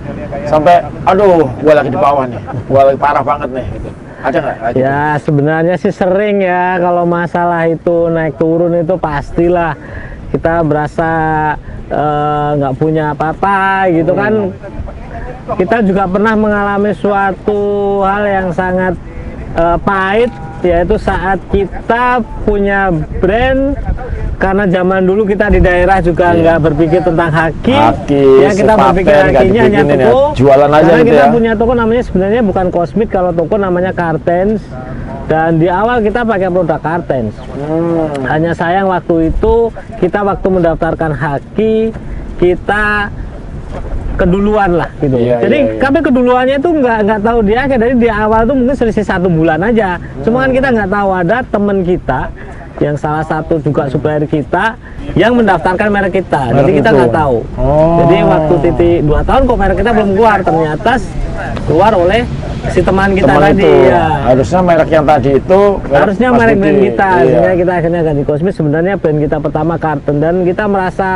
sampai 0.49 0.81
aduh 1.05 1.45
gua 1.61 1.75
lagi 1.77 1.93
di 1.93 2.01
bawah 2.01 2.25
nih 2.25 2.41
gua 2.73 2.89
lagi 2.89 2.97
parah 2.97 3.21
banget 3.21 3.53
nih 3.53 3.67
gitu. 3.77 3.91
ada 4.23 4.39
nggak? 4.39 4.57
Ya 4.79 5.19
sebenarnya 5.21 5.75
sih 5.77 5.93
sering 5.93 6.41
ya 6.41 6.81
kalau 6.81 7.05
masalah 7.05 7.69
itu 7.69 8.09
naik 8.09 8.41
turun 8.41 8.73
itu 8.81 8.95
pastilah 8.97 9.77
kita 10.33 10.65
berasa 10.65 11.11
eh, 11.93 12.49
nggak 12.57 12.75
punya 12.81 13.13
apa-apa 13.13 13.93
gitu 13.93 14.17
kan. 14.17 14.33
Kita 15.43 15.83
juga 15.83 16.07
pernah 16.07 16.39
mengalami 16.39 16.95
suatu 16.95 18.01
hal 18.07 18.25
yang 18.25 18.49
sangat 18.55 18.95
eh, 19.59 19.79
pahit 19.83 20.31
yaitu 20.63 20.97
saat 20.97 21.39
kita 21.51 22.19
punya 22.43 22.89
brand 23.19 23.75
karena 24.39 24.65
zaman 24.67 25.07
dulu 25.07 25.23
kita 25.23 25.51
di 25.51 25.59
daerah 25.59 26.03
juga 26.03 26.35
Iya. 26.35 26.41
nggak 26.43 26.59
berpikir 26.67 27.01
tentang 27.03 27.31
haki, 27.31 27.75
Haki, 27.75 28.25
ya 28.43 28.51
kita 28.51 28.73
sepaten, 28.75 28.87
berpikir 28.91 29.15
hakinya 29.15 29.63
hanya 29.63 29.83
ya. 29.83 30.11
toko. 30.11 30.23
Jualan 30.35 30.71
aja 30.71 30.83
Karena 30.83 30.99
gitu 30.99 31.11
kita 31.15 31.23
ya. 31.23 31.31
punya 31.31 31.53
toko 31.55 31.73
namanya 31.75 32.03
sebenarnya 32.03 32.41
bukan 32.43 32.67
kosmit, 32.71 33.09
kalau 33.11 33.31
toko 33.31 33.55
namanya 33.55 33.93
kartens. 33.95 34.63
Dan 35.23 35.63
di 35.63 35.71
awal 35.71 36.03
kita 36.03 36.27
pakai 36.27 36.51
produk 36.51 36.83
kartens. 36.83 37.33
Hmm. 37.55 38.11
Hanya 38.27 38.53
sayang 38.53 38.91
waktu 38.91 39.31
itu 39.31 39.71
kita 40.03 40.27
waktu 40.27 40.47
mendaftarkan 40.51 41.13
haki 41.15 41.95
kita 42.37 43.07
keduluan 44.15 44.71
lah 44.75 44.89
gitu. 44.99 45.17
Iya, 45.17 45.37
Jadi 45.41 45.59
iya, 45.59 45.67
iya. 45.69 45.81
kami 45.81 45.99
keduluannya 46.01 46.57
itu 46.57 46.69
nggak 46.71 46.99
nggak 47.03 47.21
tahu 47.21 47.39
di 47.41 47.55
akhir. 47.55 47.77
Dari 47.77 47.95
di 47.97 48.09
awal 48.09 48.41
tuh 48.45 48.55
mungkin 48.55 48.75
selisih 48.75 49.03
satu 49.03 49.27
bulan 49.27 49.61
aja. 49.63 49.97
Cuma 50.23 50.45
kan 50.45 50.51
kita 50.51 50.69
nggak 50.71 50.91
tahu 50.91 51.09
ada 51.11 51.37
teman 51.45 51.79
kita 51.81 52.21
yang 52.81 52.97
salah 52.97 53.23
satu 53.23 53.61
juga 53.61 53.87
supplier 53.87 54.25
kita 54.25 54.75
yang 55.15 55.33
mendaftarkan 55.33 55.87
merek 55.89 56.19
kita. 56.19 56.51
Jadi 56.51 56.57
Merek 56.63 56.75
kita 56.81 56.89
itu. 56.89 56.99
nggak 56.99 57.13
tahu. 57.13 57.37
Oh. 57.55 57.97
Jadi 58.01 58.17
waktu 58.23 58.55
titik 58.61 58.97
dua 59.05 59.21
tahun 59.23 59.41
kok 59.45 59.57
merek 59.57 59.77
kita 59.77 59.91
belum 59.93 60.11
keluar 60.13 60.39
ternyata 60.41 60.93
keluar 61.65 61.93
oleh 61.95 62.23
si 62.69 62.81
teman 62.81 63.11
kita 63.13 63.29
Teman 63.29 63.43
tadi. 63.49 63.61
itu. 63.61 63.71
Ya. 63.87 64.07
Harusnya 64.25 64.61
merek 64.63 64.89
yang 64.89 65.05
tadi 65.05 65.31
itu 65.35 65.61
Harusnya 65.85 66.29
Mas 66.31 66.39
merek 66.39 66.57
brand 66.57 66.79
kita, 66.81 67.07
Iya. 67.07 67.19
akhirnya 67.21 67.55
kita 67.57 67.73
akhirnya 67.75 68.01
ganti 68.03 68.23
kosmis. 68.25 68.55
Sebenarnya 68.55 68.95
brand 68.97 69.19
kita 69.21 69.37
pertama 69.39 69.75
karton 69.77 70.17
dan 70.19 70.35
kita 70.43 70.65
merasa 70.67 71.11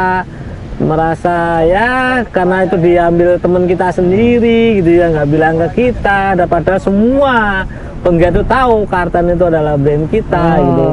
merasa 0.76 1.64
ya 1.64 2.20
karena 2.28 2.68
itu 2.68 2.76
diambil 2.76 3.40
teman 3.40 3.64
kita 3.64 3.88
sendiri 3.96 4.84
gitu 4.84 5.00
ya 5.00 5.08
nggak 5.08 5.28
bilang 5.28 5.54
ke 5.56 5.68
kita. 5.88 6.36
Daripada 6.36 6.76
semua 6.76 7.64
penggiat 8.04 8.36
itu 8.36 8.44
tahu 8.44 8.84
karton 8.84 9.32
itu 9.32 9.44
adalah 9.48 9.74
brand 9.80 10.04
kita 10.12 10.36
Hmm. 10.36 10.64
gitu. 10.68 10.86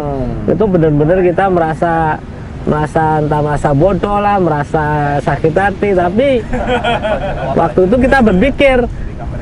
Itu 0.56 0.64
benar-benar 0.68 1.20
kita 1.20 1.46
merasa 1.52 1.94
merasa 2.64 3.20
entah 3.20 3.42
merasa 3.44 3.70
bodoh 3.76 4.18
lah 4.24 4.40
merasa 4.40 4.84
sakit 5.20 5.54
hati. 5.54 5.90
Tapi 5.92 6.30
waktu 7.60 7.80
itu 7.84 7.96
kita 8.08 8.18
berpikir 8.24 8.78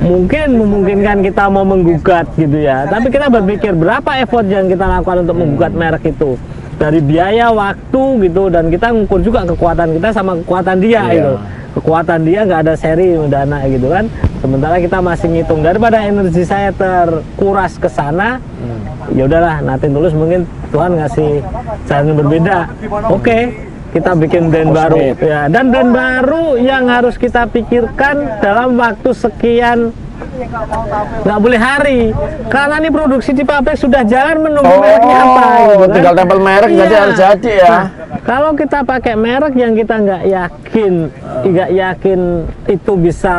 mungkin 0.02 0.48
memungkinkan 0.58 1.22
kita 1.22 1.54
mau 1.54 1.62
menggugat 1.62 2.26
gitu 2.34 2.58
ya. 2.66 2.90
Tapi 2.90 3.14
kita 3.14 3.30
berpikir 3.30 3.78
berapa 3.78 4.10
effort 4.26 4.50
yang 4.50 4.66
kita 4.66 4.90
lakukan 4.90 5.22
untuk 5.22 5.38
menggugat 5.38 5.74
merek 5.78 6.10
itu 6.10 6.34
dari 6.82 6.98
biaya 6.98 7.54
waktu 7.54 8.04
gitu. 8.26 8.50
Dan 8.50 8.74
kita 8.74 8.90
ngukur 8.90 9.22
juga 9.22 9.46
kekuatan 9.46 10.02
kita 10.02 10.10
sama 10.10 10.34
kekuatan 10.42 10.82
dia 10.82 11.02
Iya. 11.06 11.14
gitu. 11.14 11.34
Kekuatan 11.72 12.20
dia 12.28 12.40
nggak 12.44 12.62
ada 12.68 12.74
seri 12.76 13.16
dana 13.30 13.64
gitu 13.70 13.88
kan. 13.88 14.10
Sementara 14.42 14.76
kita 14.82 14.98
masih 15.00 15.28
ngitung 15.30 15.62
daripada 15.62 16.02
energi 16.02 16.42
saya 16.42 16.74
terkuras 16.74 17.78
ke 17.78 17.86
sana 17.88 18.42
ya 19.14 19.30
udahlah 19.30 19.62
nanti 19.62 19.86
tulus. 19.88 20.12
Mungkin 20.18 20.44
Tuhan 20.74 20.98
ngasih 20.98 21.46
jalan 21.86 22.04
yang 22.10 22.18
berbeda. 22.18 22.58
Oke 23.14 23.38
kita 23.92 24.12
bikin 24.18 24.52
brand 24.52 24.72
baru. 24.74 25.16
Ya 25.22 25.48
dan 25.48 25.72
brand 25.72 25.92
baru 25.96 26.60
yang 26.60 26.92
harus 26.92 27.16
kita 27.16 27.48
pikirkan 27.48 28.44
dalam 28.44 28.76
waktu 28.76 29.10
sekian 29.16 29.96
nggak 31.22 31.40
boleh 31.40 31.60
hari 31.60 32.00
karena 32.48 32.76
ini 32.78 32.90
produksi 32.90 33.32
di 33.32 33.42
pabrik 33.42 33.76
sudah 33.76 34.02
jalan 34.04 34.38
menunggu 34.42 34.68
Oh, 34.68 34.80
mereknya 34.80 35.18
apa 35.20 35.44
gitu 35.58 35.76
kan. 35.78 35.90
tinggal 35.92 36.14
tempel 36.16 36.40
merek 36.40 36.70
jadi 36.72 36.86
Iya. 36.88 37.00
harus 37.00 37.18
jadi 37.18 37.52
ya. 37.56 37.70
Nah, 37.72 37.86
kalau 38.22 38.52
kita 38.54 38.80
pakai 38.82 39.14
merek 39.16 39.54
yang 39.56 39.74
kita 39.74 39.96
nggak 39.98 40.24
yakin 40.26 40.94
nggak 41.44 41.70
yakin 41.72 42.20
itu 42.68 42.92
bisa 42.96 43.36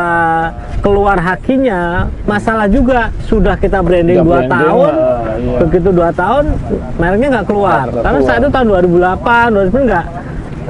keluar 0.79 1.17
hakinya 1.17 1.81
masalah 2.23 2.67
juga 2.67 2.99
sudah 3.21 3.55
kita 3.55 3.79
branding 3.79 4.19
Udah 4.19 4.25
dua 4.25 4.35
branding, 4.37 4.53
tahun 4.53 4.91
ah, 4.91 4.99
iya. 5.33 5.57
begitu 5.59 5.89
dua 5.89 6.09
tahun 6.11 6.45
mereknya 6.95 7.27
nggak 7.33 7.47
keluar 7.47 7.85
Nggak 7.85 8.03
karena 8.03 8.19
saat 8.21 8.39
itu 8.39 8.49
tahun 8.49 8.67
2008 8.67 9.55
2009 9.71 9.89
nggak 9.89 10.05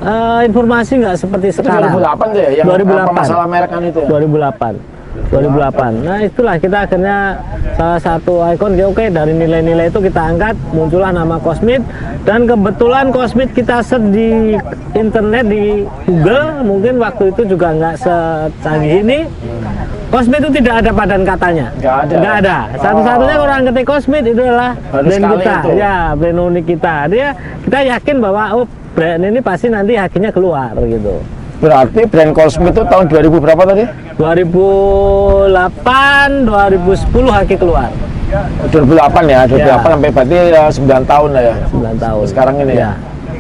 eh, 0.04 0.42
informasi 0.46 0.94
nggak 1.00 1.16
seperti 1.18 1.48
Itu 1.50 1.58
sekarang 1.60 1.92
2008 1.92 2.28
tuh 2.28 2.40
ya 2.40 2.50
yang 2.54 2.66
2008. 2.68 3.02
apa 3.04 3.12
masalah 3.16 3.46
merek 3.46 3.70
kan 3.70 3.82
itu 3.84 4.00
ya. 4.00 4.08
2008 4.08 4.93
2008 5.30 6.06
nah 6.06 6.18
itulah 6.22 6.56
kita 6.58 6.90
akhirnya 6.90 7.38
salah 7.74 8.00
satu 8.00 8.46
ikon. 8.54 8.78
Ya 8.78 8.86
oke 8.90 9.06
dari 9.10 9.34
nilai-nilai 9.34 9.90
itu 9.90 10.00
kita 10.00 10.22
angkat 10.34 10.56
muncullah 10.72 11.10
nama 11.10 11.38
Cosmit 11.42 11.82
dan 12.24 12.46
kebetulan 12.46 13.10
Cosmit 13.10 13.50
kita 13.52 13.82
search 13.82 14.06
di 14.14 14.58
internet 14.94 15.46
di 15.50 15.84
Google. 16.06 16.64
Mungkin 16.64 16.94
waktu 17.02 17.34
itu 17.34 17.42
juga 17.58 17.74
nggak 17.74 17.96
secanggih 18.00 19.02
ini. 19.04 19.20
Cosmit 20.14 20.46
itu 20.46 20.62
tidak 20.62 20.86
ada 20.86 20.92
padan 20.94 21.26
katanya? 21.26 21.68
Nggak 21.82 21.96
ada. 21.98 22.16
Nggak 22.22 22.36
ada. 22.46 22.58
Satu-satunya 22.78 23.36
orang 23.42 23.60
ketik 23.66 23.86
Cosmit 23.90 24.24
itu 24.30 24.42
adalah 24.46 24.72
Baru 24.94 25.10
brand 25.10 25.24
kita. 25.34 25.56
itu. 25.58 25.70
ya 25.74 25.96
brand 26.14 26.40
unik 26.54 26.66
kita. 26.70 26.96
Dia 27.10 27.28
kita 27.66 27.80
yakin 27.98 28.16
bahwa 28.22 28.44
oh 28.62 28.66
brand 28.94 29.22
ini 29.26 29.40
pasti 29.42 29.68
nanti 29.74 29.98
hakinya 29.98 30.30
keluar 30.30 30.78
gitu 30.86 31.18
Berarti 31.64 32.04
brand 32.04 32.36
Cosmit 32.36 32.76
itu 32.76 32.84
tahun 32.84 33.08
2000 33.08 33.40
berapa 33.40 33.64
tadi? 33.64 33.88
2008 34.20 35.48
2010 36.44 37.08
haki 37.30 37.56
keluar 37.56 37.88
2008 38.68 38.84
ya, 39.26 39.40
2008 39.46 39.62
Ya. 39.62 39.78
sampai 39.78 40.10
berarti 40.10 40.36
ya, 40.50 40.64
9 40.68 41.06
tahun 41.06 41.30
lah 41.32 41.44
ya. 41.44 41.56
9 41.70 41.96
tahun 41.96 42.24
Sekarang 42.26 42.56
ini 42.60 42.74
ya? 42.76 42.92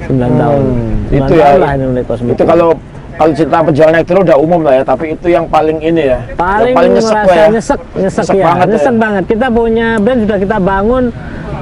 9 0.06 0.16
tahun 0.34 0.62
Hmm, 0.62 0.94
9 1.10 1.18
itu 1.20 1.34
ya. 1.34 1.44
tahun 1.44 1.60
lah 1.60 1.72
ini 1.74 1.86
unik 1.90 2.04
kosmik 2.06 2.32
Itu 2.32 2.44
kalau 2.46 2.70
kalau 3.14 3.30
cerita 3.32 3.58
penjualan 3.60 3.94
elektro 3.94 4.20
udah 4.22 4.38
umum 4.38 4.60
lah 4.62 4.74
ya, 4.74 4.84
tapi 4.84 5.06
itu 5.12 5.28
yang 5.28 5.46
paling 5.46 5.78
ini 5.80 6.04
ya. 6.08 6.20
paling, 6.34 6.72
yang 6.72 6.78
paling 6.80 6.92
nyesek 6.94 7.14
ya. 7.14 7.46
nyesek 7.48 7.80
nyesek, 7.94 8.24
Nyesek 8.24 8.34
ya 8.34 8.46
banget 8.48 8.66
ya. 8.66 8.72
nyesek 8.72 8.96
banget 8.98 9.24
kita 9.28 9.48
punya 9.50 9.88
brand 9.98 10.20
sudah 10.24 10.38
kita 10.40 10.58
bangun 10.58 11.04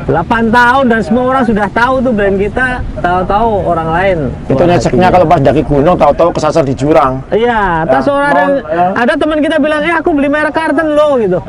8 0.08 0.18
tahun 0.50 0.86
dan 0.90 1.00
semua 1.02 1.24
orang 1.30 1.44
sudah 1.46 1.68
tahu 1.70 2.02
tuh 2.02 2.12
brand 2.12 2.36
kita 2.36 2.82
tahu-tahu 2.98 3.50
orang 3.64 3.90
lain 3.94 4.18
Itu 4.50 4.64
nyeseknya 4.64 5.08
kalau 5.10 5.26
pas 5.26 5.38
daki 5.38 5.62
gunung 5.62 5.96
tahu-tahu 5.96 6.30
kesasar 6.34 6.64
di 6.66 6.74
jurang. 6.74 7.22
Iya, 7.30 7.86
tas 7.86 8.06
Ya, 8.06 8.12
orang 8.12 8.32
ada, 8.32 8.44
ya. 8.66 8.86
ada 8.98 9.14
teman 9.16 9.40
kita 9.40 9.56
bilang, 9.58 9.82
eh 9.82 9.94
aku 9.94 10.10
beli 10.12 10.28
merek 10.28 10.52
karton 10.52 10.88
lo 10.92 11.16
gitu. 11.18 11.40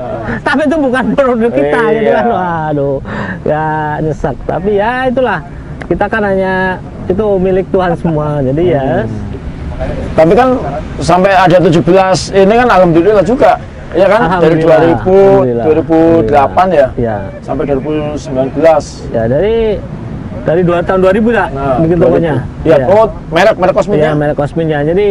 Tapi 0.40 0.60
itu 0.66 0.76
bukan 0.76 1.04
produk 1.12 1.50
kita 1.50 1.80
gitu 1.92 2.06
Iya. 2.06 2.14
kan. 2.14 2.26
Waduh, 2.28 2.96
ya 3.42 3.64
nyesek. 4.00 4.36
Tapi 4.44 4.70
ya 4.76 4.92
itulah, 5.08 5.38
kita 5.86 6.04
kan 6.06 6.22
hanya 6.22 6.76
itu 7.08 7.26
milik 7.36 7.66
Tuhan 7.72 7.92
semua. 7.96 8.38
Jadi 8.40 8.62
ya, 8.68 9.02
Hmm. 9.02 9.30
Tapi 10.14 10.32
kan 10.36 10.48
sampai 11.02 11.32
ada 11.34 11.58
17 11.58 12.30
ini 12.30 12.54
kan 12.54 12.68
alhamdulillah 12.70 13.24
juga. 13.24 13.58
Ya 13.92 14.06
kan 14.06 14.20
dari 14.40 14.56
Alhamdulillah, 14.56 14.78
2000 14.80 15.12
alhamdulillah, 15.12 15.64
2008 16.24 16.66
ya 16.70 16.86
ya, 16.96 17.16
sampai 17.40 17.64
2019. 17.68 19.12
ya 19.12 19.22
dari 19.26 19.56
dari 20.42 20.62
dua 20.62 20.78
tahun 20.80 21.00
2000 21.02 21.30
lah 21.30 21.48
Nah, 21.48 21.76
bikin 21.78 21.96
2000. 21.96 22.02
tokonya. 22.02 22.34
Iya, 22.62 22.76
oh 22.88 23.06
merek 23.28 23.56
merek 23.56 23.74
kosmitnya. 23.74 24.02
Iya, 24.02 24.12
merek 24.16 24.36
kosmitnya. 24.36 24.78
Jadi 24.82 25.06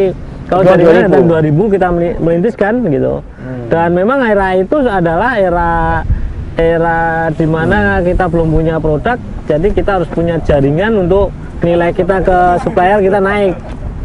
kalau 0.45 0.61
dari 0.61 0.81
mana 0.81 0.97
2000. 1.00 1.13
tahun 1.13 1.25
2000 1.29 1.63
kita 1.69 1.88
meli- 1.89 2.17
merintis 2.19 2.55
kan 2.55 2.73
gitu. 2.83 3.13
Hmm. 3.21 3.63
Dan 3.69 3.89
memang 3.93 4.19
era 4.21 4.47
itu 4.53 4.75
adalah 4.81 5.31
era 5.35 5.71
era 6.53 6.97
di 7.31 7.47
mana 7.47 7.77
kita 8.01 8.27
belum 8.27 8.51
punya 8.51 8.75
produk, 8.77 9.15
jadi 9.45 9.67
kita 9.71 9.91
harus 9.95 10.09
punya 10.09 10.35
jaringan 10.38 11.00
untuk 11.00 11.31
nilai 11.61 11.89
kita 11.91 12.19
ke 12.19 12.38
supplier 12.59 13.00
kita 13.00 13.17
naik. 13.17 13.55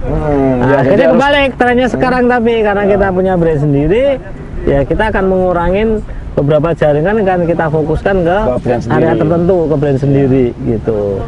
Hmm, 0.07 0.63
Nah, 0.63 0.79
ya, 0.79 0.79
jadi 0.79 0.79
akhirnya 0.79 1.07
kebalik 1.11 1.51
trennya 1.57 1.89
sekarang 1.91 2.31
tapi 2.31 2.63
karena 2.63 2.85
kita 2.87 3.07
punya 3.11 3.35
brand 3.35 3.59
sendiri, 3.59 4.23
ya 4.67 4.83
kita 4.83 5.15
akan 5.15 5.25
mengurangin 5.31 5.89
beberapa 6.37 6.75
jaringan 6.77 7.25
kan 7.25 7.41
kita 7.49 7.65
fokuskan 7.73 8.17
ke, 8.27 8.39
Ke 8.61 8.71
area 8.93 9.15
tertentu 9.17 9.57
ke 9.73 9.75
brand 9.79 9.97
sendiri 9.97 10.53
gitu. 10.69 11.23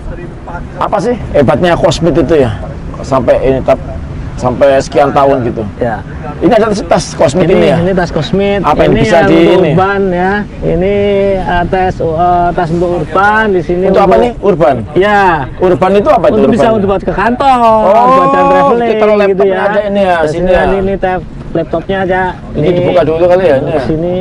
apa 0.77 0.97
sih 1.01 1.15
hebatnya 1.33 1.73
kosmit 1.79 2.13
itu 2.13 2.45
ya 2.45 2.53
sampai 3.01 3.39
ini 3.41 3.59
tap, 3.63 3.79
sampai 4.37 4.83
sekian 4.83 5.15
tahun 5.15 5.47
gitu. 5.47 5.63
Ya. 5.79 6.03
Ini 6.43 6.51
ada 6.51 6.71
tas, 6.71 7.15
kosmit 7.15 7.47
ini, 7.47 7.55
ini, 7.59 7.69
ya. 7.71 7.77
ini 7.83 7.93
tas 7.95 8.11
kosmit 8.11 8.61
Apa 8.63 8.87
yang 8.87 8.95
ini 8.95 9.01
bisa 9.03 9.17
yang 9.23 9.31
di 9.31 9.35
untuk 9.39 9.55
ini? 9.55 9.71
urban 9.75 10.03
ya 10.15 10.33
ini 10.63 10.95
uh, 11.43 11.65
tas 11.67 11.95
uh, 11.99 12.49
tas 12.55 12.69
untuk 12.71 12.91
urban 13.03 13.45
di 13.55 13.63
sini 13.65 13.85
Untuk 13.91 14.03
apa 14.03 14.15
nih? 14.19 14.33
Urban. 14.39 14.77
ya 14.95 15.47
Urban 15.59 15.91
itu 15.99 16.09
apa 16.11 16.27
itu? 16.31 16.35
untuk 16.39 16.51
bisa 16.55 16.67
urban? 16.69 16.77
untuk 16.79 16.89
buat 16.91 17.03
ke 17.03 17.15
kantor 17.15 17.59
Oh, 17.87 18.07
buat 18.07 18.29
traveling 18.35 18.91
kita 18.93 19.27
gitu 19.35 19.45
ya 19.47 19.59
aja 19.67 19.81
ini 19.91 20.01
ya, 20.03 20.17
sini 20.27 20.43
ini, 20.43 20.53
ya. 20.55 20.63
ini, 20.69 20.77
ini 20.85 20.95
tab 20.99 21.21
laptopnya 21.51 21.97
aja 22.05 22.23
Ini 22.53 22.69
dibuka 22.73 23.03
dulu 23.03 23.25
kali 23.25 23.45
ya 23.45 23.57
ini. 23.59 23.71
ya? 23.71 23.81
sini 23.83 24.17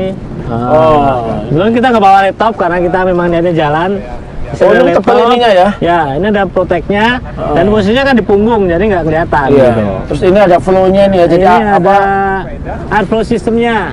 Oh. 0.48 1.28
Kebetulan 1.44 1.72
kita 1.76 1.88
nggak 1.92 2.04
bawa 2.04 2.20
laptop 2.24 2.54
karena 2.56 2.78
kita 2.80 3.00
memang 3.04 3.28
niatnya 3.28 3.52
jalan. 3.54 4.00
Oh, 4.58 4.72
ini 4.72 4.92
tebal 4.94 5.18
ininya 5.28 5.50
ya? 5.50 5.68
Ya, 5.78 6.00
ini 6.16 6.26
ada 6.28 6.44
proteknya 6.46 7.20
Oh. 7.36 7.54
dan 7.54 7.68
posisinya 7.68 8.04
kan 8.04 8.16
di 8.16 8.24
punggung, 8.24 8.64
jadi 8.66 8.80
nggak 8.82 9.04
kelihatan. 9.04 9.48
Iya. 9.52 9.70
gitu. 9.70 9.84
Terus 10.08 10.22
ini 10.24 10.40
ada 10.40 10.58
flow-nya 10.58 11.04
nih 11.08 11.18
ya. 11.18 11.26
Jadi 11.28 11.44
ini 11.44 11.60
apa? 11.68 11.76
ada 11.78 11.98
airflow 12.90 13.22
systemnya. 13.22 13.92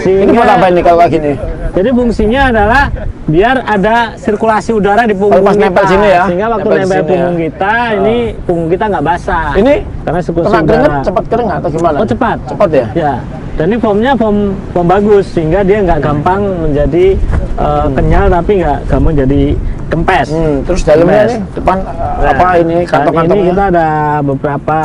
Ini 0.00 0.30
buat 0.30 0.50
apa 0.50 0.66
ini 0.68 0.80
kalau 0.80 0.98
kayak 1.00 1.12
gini? 1.12 1.32
Jadi 1.70 1.88
fungsinya 1.94 2.40
adalah 2.50 2.82
biar 3.24 3.62
ada 3.62 4.18
sirkulasi 4.18 4.74
udara 4.74 5.06
di 5.06 5.14
punggung 5.14 5.38
Oh, 5.38 5.46
pas 5.46 5.54
kita. 5.54 5.64
nempel 5.64 5.84
sini 5.86 6.08
ya? 6.08 6.24
Sehingga 6.26 6.46
waktu 6.50 6.66
Nempel 6.66 6.80
nempel 6.82 6.98
ya? 6.98 7.04
punggung 7.06 7.36
kita, 7.38 7.74
ini 7.94 8.16
punggung 8.42 8.68
kita 8.68 8.84
nggak 8.90 9.04
basah. 9.06 9.48
Ini 9.54 9.74
karena 10.02 10.20
sirkulasi 10.20 10.50
kena 10.50 10.62
keringet 10.64 10.90
udara. 10.90 11.04
cepat 11.06 11.24
kering 11.30 11.48
atau 11.52 11.68
gimana? 11.70 11.96
Oh 11.96 12.06
cepat. 12.08 12.36
Cepat 12.48 12.68
ya? 12.72 12.86
Ya. 12.96 13.14
Dan 13.54 13.64
ini 13.68 13.78
foamnya 13.78 14.12
foam 14.16 14.36
foam 14.72 14.86
bagus 14.88 15.28
sehingga 15.28 15.60
dia 15.60 15.78
nggak 15.78 16.00
gampang 16.00 16.40
menjadi 16.58 17.06
uh, 17.54 17.86
kenyal 17.92 18.26
tapi 18.26 18.52
nggak 18.58 18.78
gampang 18.88 19.14
jadi 19.14 19.42
kempes. 19.90 20.28
Hmm, 20.30 20.56
terus 20.62 20.80
dalamnya 20.86 21.26
Kempes. 21.26 21.30
nih 21.34 21.40
depan 21.58 21.76
uh, 21.82 21.90
Nah, 21.90 22.30
apa 22.30 22.46
ini 22.62 22.76
dan 22.78 22.88
kantong-kantongnya? 22.88 23.42
Ini 23.42 23.50
kita 23.50 23.64
ada 23.74 23.88
beberapa 24.22 24.78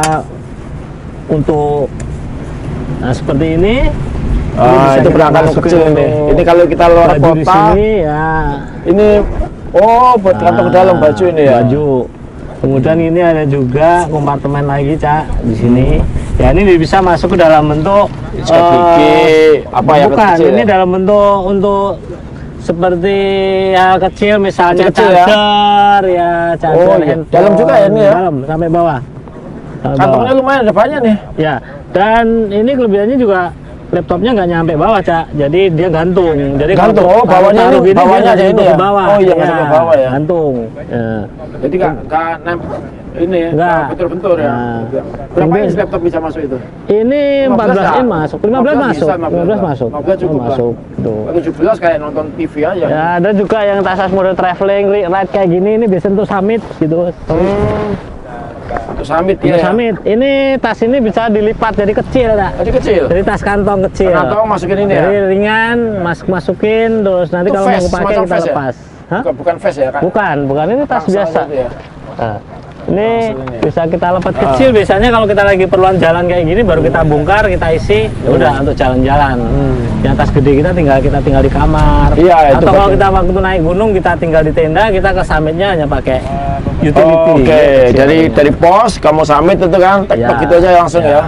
untuk 1.29 1.87
nah 2.99 3.13
seperti 3.13 3.45
ini. 3.61 3.75
Ah, 4.55 4.95
itu 4.95 5.11
masukin 5.11 5.63
kecil 5.67 5.81
ini. 5.91 6.07
Ini 6.31 6.41
kalau 6.47 6.63
kita 6.63 6.85
luar 6.87 7.07
baju 7.19 7.31
di 7.35 7.43
kota, 7.43 7.55
sini 7.75 7.89
ya. 8.07 8.25
ini 8.87 9.07
oh 9.75 10.15
buat 10.15 10.37
kantong 10.39 10.67
Nah, 10.71 10.73
dalam 10.73 10.95
baju 11.03 11.23
ini 11.27 11.41
ya. 11.43 11.55
Baju. 11.59 11.87
Kemudian 12.63 12.97
ini 12.97 13.21
ada 13.21 13.43
juga 13.45 14.07
kompartemen 14.09 14.63
lagi, 14.65 14.95
Cak, 14.97 15.43
di 15.43 15.53
sini. 15.59 15.87
Ya 16.39 16.55
ini 16.55 16.79
bisa 16.79 17.03
masuk 17.03 17.35
ke 17.35 17.37
dalam 17.39 17.67
bentuk 17.67 18.09
gigi, 18.35 18.51
eh, 18.51 19.63
apa 19.71 19.91
ya, 19.95 20.05
Bukan, 20.11 20.35
ini 20.51 20.61
ya? 20.63 20.75
dalam 20.75 20.87
bentuk 20.91 21.35
untuk 21.47 21.95
seperti 22.65 23.17
hal 23.71 24.01
kecil 24.01 24.41
misalnya 24.41 24.89
Kecil-kecil 24.89 25.09
ya? 25.13 25.25
charger 25.25 26.01
ya, 26.09 26.31
charger 26.57 26.81
Oh, 26.81 26.97
iya. 26.97 27.07
handphone. 27.07 27.29
Dalam 27.31 27.51
juga 27.53 27.73
ya 27.75 27.87
ini 27.87 28.01
ya? 28.01 28.11
Dalam 28.11 28.35
sampai 28.43 28.67
bawah. 28.67 28.99
Sampai 29.77 29.97
Kantongnya 30.01 30.25
bawah. 30.25 30.39
lumayan 30.41 30.61
ada 30.65 30.73
banyak 30.73 30.99
nih. 30.99 31.17
Ya, 31.37 31.53
dan 31.93 32.25
ini 32.49 32.71
kelebihannya 32.73 33.17
juga 33.17 33.39
laptopnya 33.95 34.31
nggak 34.33 34.49
nyampe 34.49 34.73
bawah, 34.75 34.99
Cak. 34.99 35.25
Jadi 35.33 35.61
dia 35.71 35.87
gantung. 35.87 36.35
Jadi 36.55 36.73
kalau- 36.73 36.91
Gantung, 36.91 37.07
oh, 37.07 37.23
kalau 37.23 37.29
bawahnya 37.47 37.63
taruh 37.63 37.71
ini- 37.73 37.85
gini, 37.85 37.97
bawahnya 37.97 38.31
gantung 38.31 38.45
ini 38.45 38.59
ke 38.59 38.65
ya? 38.65 38.75
bawah. 38.77 39.05
Oh, 39.05 39.17
iya, 39.17 39.33
masuk 39.33 39.55
ke 39.55 39.65
bawah 39.71 39.95
ya? 39.95 40.09
Gantung. 40.11 40.53
Ya. 40.85 41.07
Jadi 41.55 41.75
nggak 41.75 41.93
nggak 42.05 42.57
ini 43.15 43.37
ya, 43.39 43.49
Nggak. 43.49 43.71
nggak 43.71 43.89
bentur-bentur 43.89 44.35
ya. 44.35 44.45
Nah. 44.45 44.79
Berapa 45.31 45.47
Mungkin- 45.47 45.63
inch 45.65 45.75
laptop 45.75 46.01
bisa 46.03 46.17
masuk 46.19 46.39
itu? 46.41 46.57
Ini 46.85 47.21
14 47.47 47.75
ya? 47.77 47.91
in 47.95 48.07
masuk, 48.07 48.37
15 48.43 48.75
masuk, 48.75 49.07
bisa, 49.07 49.15
15 49.15 49.59
masuk, 49.63 49.89
15 49.89 50.17
cukup 50.19 50.35
Oh, 50.35 50.43
masuk. 50.43 50.73
Tuh. 50.99 51.21
Kalau 51.23 51.39
17 51.41 51.77
kayak 51.79 51.97
nonton 51.97 52.25
TV 52.35 52.53
aja. 52.61 52.85
Ya, 52.85 53.05
ada 53.15 53.29
juga 53.31 53.57
yang 53.61 53.79
tas 53.81 54.11
mode 54.11 54.35
traveling, 54.35 54.85
ri- 54.89 55.07
ride 55.07 55.31
kayak 55.31 55.47
gini, 55.49 55.69
ini 55.73 55.85
biasanya 55.87 56.13
untuk 56.13 56.27
summit 56.27 56.61
gitu. 56.77 56.97
Hmm. 57.25 58.14
Untuk 58.95 59.05
summit 59.05 59.35
Untuk 59.43 59.59
ya. 59.59 59.65
summit. 59.67 59.95
Ini 60.07 60.31
tas 60.63 60.79
ini 60.79 60.97
bisa 61.03 61.27
dilipat 61.27 61.75
jadi 61.75 61.91
kecil, 61.91 62.29
Kak. 62.31 62.51
Tadi 62.63 62.71
kecil. 62.71 63.03
Jadi 63.11 63.21
tas 63.27 63.41
kantong 63.43 63.79
kecil. 63.91 64.15
Kantong 64.15 64.47
masukin 64.47 64.77
ini 64.87 64.93
ya? 64.95 65.03
Jadi 65.03 65.17
ringan, 65.35 65.77
masuk 65.99 66.27
masukin, 66.31 67.03
terus 67.03 67.27
nanti 67.35 67.51
Itu 67.51 67.59
kalau 67.59 67.67
mau 67.67 67.91
pakai 67.91 68.15
kita 68.23 68.37
ya? 68.39 68.43
lepas. 68.47 68.75
Hah? 69.05 69.21
Bukan, 69.21 69.33
bukan 69.37 69.55
vest 69.59 69.77
ya 69.77 69.89
kan? 69.91 70.01
Bukan, 70.01 70.35
bukan 70.47 70.65
ini 70.71 70.83
tas 70.87 71.03
Rangsel 71.03 71.13
biasa. 71.13 71.41
ya? 71.51 71.67
Nah, 72.15 72.37
ini 72.85 73.09
ya? 73.33 73.59
bisa 73.59 73.81
kita 73.85 74.07
lepas 74.13 74.31
Ah. 74.31 74.41
kecil. 74.47 74.69
Biasanya 74.71 75.09
kalau 75.09 75.25
kita 75.25 75.43
lagi 75.43 75.65
perluan 75.65 75.95
jalan 75.97 76.23
kayak 76.25 76.43
gini, 76.43 76.61
baru 76.61 76.81
kita 76.81 76.99
bongkar, 77.01 77.43
kita 77.47 77.67
isi, 77.71 78.05
ya 78.05 78.29
udah 78.29 78.53
untuk 78.61 78.75
jalan-jalan. 78.75 79.37
Yang 80.01 80.15
tas 80.15 80.29
gede 80.29 80.51
kita 80.55 80.69
tinggal 80.71 80.97
kita 80.99 81.19
tinggal 81.19 81.41
di 81.41 81.49
kamar. 81.49 82.09
Hmm. 82.11 82.21
Iya, 82.21 82.35
Atau 82.53 82.69
kalau 82.69 82.87
kita 82.89 83.07
waktu 83.09 83.31
naik 83.33 83.61
gunung, 83.63 83.89
kita 83.91 84.11
tinggal 84.15 84.41
di 84.41 84.51
tenda, 84.51 84.83
kita 84.87 85.09
ke 85.11 85.21
summitnya 85.21 85.67
hanya 85.73 85.85
pakai 85.85 86.19
utility. 86.79 87.01
Oh, 87.25 87.35
Oke, 87.35 87.43
Kecil. 87.43 87.95
dari 87.95 88.19
dari 88.29 88.51
pos 88.51 88.91
kamu 88.95 89.21
summit 89.23 89.57
itu 89.57 89.77
kan, 89.79 90.05
tek 90.05 90.17
Ya. 90.19 90.37
gitu 90.37 90.53
aja 90.55 90.69
langsung 90.75 91.01
Ya. 91.01 91.09
ya. 91.09 91.21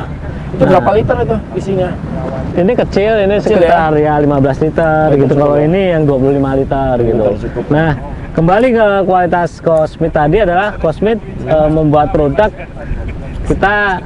Itu 0.47 0.63
Nah. 0.63 0.69
berapa 0.71 0.89
liter 0.93 1.15
itu 1.23 1.35
isinya? 1.55 1.89
Ini 2.53 2.73
kecil, 2.75 3.13
ini 3.21 3.35
Kecil 3.37 3.61
sekitar 3.61 3.93
ya, 3.93 4.17
15 4.17 4.57
liter 4.57 5.05
Oh, 5.05 5.13
itu 5.13 5.21
gitu. 5.23 5.33
Kalau 5.35 5.55
ya? 5.55 5.65
ini 5.65 5.81
yang 5.93 6.03
25 6.05 6.53
liter 6.55 6.95
gitu. 6.99 7.21
liter 7.23 7.37
cukup. 7.43 7.65
Nah, 7.69 7.91
kembali 8.38 8.67
ke 8.70 8.88
kualitas 9.03 9.58
Cosmit 9.60 10.13
tadi 10.13 10.38
adalah 10.38 10.77
Cosmit 10.77 11.17
eh, 11.41 11.70
membuat 11.70 12.13
produk 12.13 12.53
kita 13.50 13.98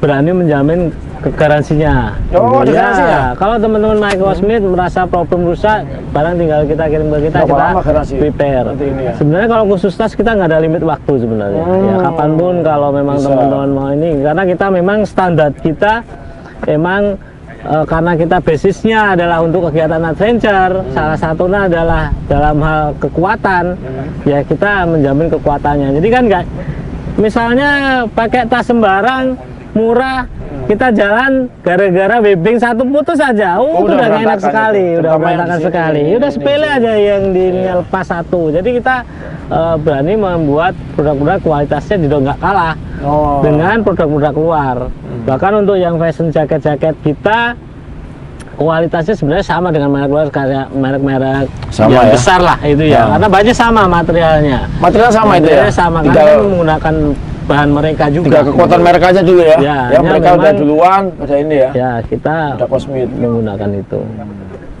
berani 0.00 0.32
menjamin 0.32 0.92
kegaransinya. 1.20 2.16
Oh, 2.32 2.64
Ya, 2.64 2.72
garansinya? 2.72 3.20
Kalau 3.36 3.56
teman-teman 3.56 3.96
My 3.96 4.16
Cosmit 4.16 4.64
merasa 4.64 5.04
problem 5.04 5.44
rusak, 5.44 5.84
barang 6.12 6.36
tinggal 6.36 6.64
kita 6.64 6.84
kirim 6.88 7.08
ke 7.08 7.28
kita, 7.28 7.44
Berapa 7.44 7.80
kita 7.80 7.84
garansi? 7.84 8.14
ini 8.16 9.02
ya? 9.04 9.12
Sebenarnya 9.16 9.48
kalau 9.48 9.64
khusus 9.68 9.92
tas 9.92 10.12
kita 10.12 10.32
nggak 10.32 10.48
ada 10.48 10.60
limit 10.60 10.80
waktu 10.80 11.12
sebenarnya. 11.16 11.60
Ya 11.60 11.68
Hmm. 11.96 12.00
kapan 12.04 12.30
pun 12.36 12.54
kalau 12.60 12.88
memang 12.90 13.16
teman-teman 13.20 13.68
mau 13.70 13.88
ini, 13.92 14.10
karena 14.20 14.42
kita 14.44 14.66
memang 14.72 14.98
standar 15.04 15.52
kita 15.52 15.92
emang 16.64 17.20
eh, 17.60 17.84
karena 17.84 18.12
kita 18.16 18.36
basisnya 18.40 19.14
adalah 19.16 19.44
untuk 19.44 19.68
kegiatan 19.68 20.00
adventure, 20.00 20.72
Hmm. 20.80 20.92
salah 20.96 21.18
satunya 21.18 21.60
adalah 21.68 22.02
dalam 22.26 22.56
hal 22.64 22.84
kekuatan, 22.96 23.64
ya 24.24 24.40
kita 24.44 24.88
menjamin 24.88 25.28
kekuatannya. 25.28 25.88
Jadi 26.00 26.08
kan 26.08 26.22
nggak, 26.28 26.44
misalnya 27.20 27.70
pakai 28.12 28.48
tas 28.48 28.64
sembarang 28.64 29.36
murah, 29.76 30.24
kita 30.70 30.86
jalan 30.94 31.50
gara-gara 31.66 32.16
webbing 32.22 32.56
satu 32.56 32.86
putus 32.86 33.18
aja, 33.18 33.58
Oh, 33.58 33.66
oh, 33.66 33.82
itu 33.82 33.90
udah 33.90 33.94
udah 33.98 34.06
nggak 34.06 34.22
enak 34.22 34.38
sekali, 34.38 34.84
itu. 34.86 35.00
udah 35.02 35.12
berantakan 35.18 35.58
sekali, 35.66 36.00
ini, 36.06 36.12
udah 36.14 36.30
sepele 36.30 36.62
ini. 36.62 36.76
aja 36.78 36.92
yang 36.94 37.22
di 37.34 37.44
lepas 37.58 38.06
satu. 38.06 38.40
Jadi 38.54 38.68
kita 38.78 38.96
eh, 39.50 39.76
berani 39.82 40.14
membuat 40.14 40.78
produk-produk 40.94 41.38
kualitasnya 41.42 41.96
juga 42.06 42.16
nggak 42.30 42.38
kalah 42.38 42.74
Oh. 43.00 43.40
dengan 43.42 43.82
produk-produk 43.82 44.34
luar. 44.36 44.76
Hmm. 44.86 45.24
Bahkan 45.26 45.52
untuk 45.64 45.74
yang 45.74 45.98
fashion 45.98 46.30
jaket-jaket 46.30 46.94
kita 47.02 47.56
kualitasnya 48.54 49.16
sebenarnya 49.16 49.46
sama 49.48 49.72
dengan 49.72 49.88
merek 49.88 50.12
luar 50.12 50.28
kayak 50.28 50.68
merek-merek 50.70 51.48
yang 51.80 51.90
ya? 51.90 52.12
besar 52.12 52.38
lah 52.38 52.60
itu 52.60 52.84
ya. 52.84 53.08
Ya. 53.08 53.16
Karena 53.16 53.28
banyak 53.32 53.56
sama 53.56 53.82
materialnya. 53.88 54.58
Material 54.78 55.10
sama 55.10 55.32
itu 55.40 55.48
ya? 55.48 55.64
Materialnya 55.64 55.74
sama 55.74 55.98
Tinggal, 56.04 56.26
kan 56.28 56.38
menggunakan 56.44 56.94
bahan 57.50 57.68
mereka 57.68 58.04
juga. 58.08 58.24
tinggal 58.30 58.44
kekuatan 58.46 58.80
merek 58.80 59.02
aja 59.04 59.20
dulu 59.20 59.42
ya. 59.42 59.48
Ya, 59.50 59.58
Ya, 59.60 59.76
hanya 59.90 60.00
mereka 60.06 60.28
udah 60.30 60.38
memang- 60.40 60.58
duluan, 60.58 61.02
udah 61.18 61.36
ini 61.36 61.56
ya. 61.58 61.70
Ya, 61.74 61.92
kita 62.02 62.36
Udah 62.54 62.68
kosmit. 62.68 63.08
menggunakan 63.10 63.70
itu. 63.74 64.00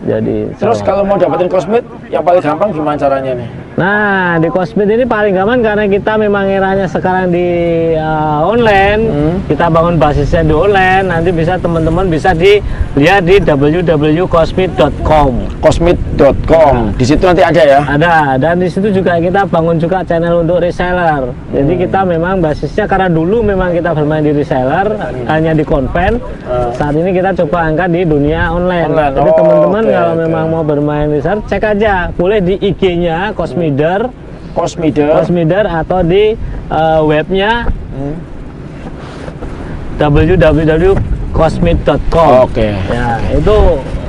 Jadi 0.00 0.36
Terus 0.56 0.78
sama. 0.78 0.86
kalau 0.86 1.02
mau 1.04 1.16
dapetin 1.16 1.48
kosmit, 1.48 1.84
yang 2.08 2.24
paling 2.24 2.40
gampang 2.40 2.72
gimana 2.72 2.96
caranya 2.96 3.32
nih? 3.36 3.48
Nah, 3.80 4.36
di 4.36 4.52
Cosmit 4.52 4.92
ini 4.92 5.08
paling 5.08 5.32
gampang 5.32 5.64
karena 5.64 5.88
kita 5.88 6.20
memang 6.20 6.44
eranya 6.44 6.84
sekarang 6.84 7.32
di 7.32 7.48
uh, 7.96 8.44
online. 8.44 9.00
Hmm. 9.08 9.40
Kita 9.48 9.72
bangun 9.72 9.96
basisnya 9.96 10.44
di 10.44 10.52
online. 10.52 11.08
Nanti 11.08 11.32
bisa 11.32 11.56
teman-teman 11.56 12.12
bisa 12.12 12.36
dilihat 12.36 13.24
di 13.24 13.40
www.cosmit.com. 13.40 15.32
Kosmit.com. 15.64 16.92
Di 16.92 17.08
situ 17.08 17.24
nanti 17.24 17.40
ada 17.40 17.56
ya. 17.56 17.80
Ada 17.88 18.36
dan 18.36 18.60
di 18.60 18.68
situ 18.68 18.92
juga 18.92 19.16
kita 19.16 19.48
bangun 19.48 19.80
juga 19.80 20.04
channel 20.04 20.44
untuk 20.44 20.60
reseller. 20.60 21.32
Jadi 21.48 21.72
Hmm. 21.72 21.80
kita 21.80 22.00
memang 22.04 22.44
basisnya 22.44 22.84
karena 22.84 23.08
dulu 23.08 23.40
memang 23.40 23.72
kita 23.72 23.96
bermain 23.96 24.20
di 24.20 24.36
reseller 24.36 24.92
hanya 25.24 25.56
di 25.56 25.64
konven. 25.64 26.20
Hmm. 26.44 26.68
Saat 26.76 27.00
ini 27.00 27.16
kita 27.16 27.32
coba 27.32 27.72
angkat 27.72 27.96
di 27.96 28.04
dunia 28.04 28.52
online. 28.52 28.92
Online. 28.92 29.14
Jadi 29.16 29.24
Oh, 29.24 29.36
teman-teman 29.40 29.82
oke, 29.82 29.92
kalau 29.96 30.12
oke. 30.12 30.20
memang 30.20 30.44
mau 30.52 30.60
bermain 30.60 31.08
reseller 31.08 31.40
cek 31.48 31.64
aja. 31.64 32.12
Boleh 32.12 32.44
di 32.44 32.60
IG-nya 32.60 33.32
Cosmider. 33.70 34.10
Cosmider. 34.50 35.14
Cosmider 35.14 35.62
atau 35.62 36.02
di 36.02 36.34
uh, 36.70 37.06
webnya 37.06 37.70
Hmm. 37.90 38.14
www.cosmit.com. 40.00 42.30
Oke. 42.48 42.72
Ya, 42.88 43.20
itu 43.36 43.56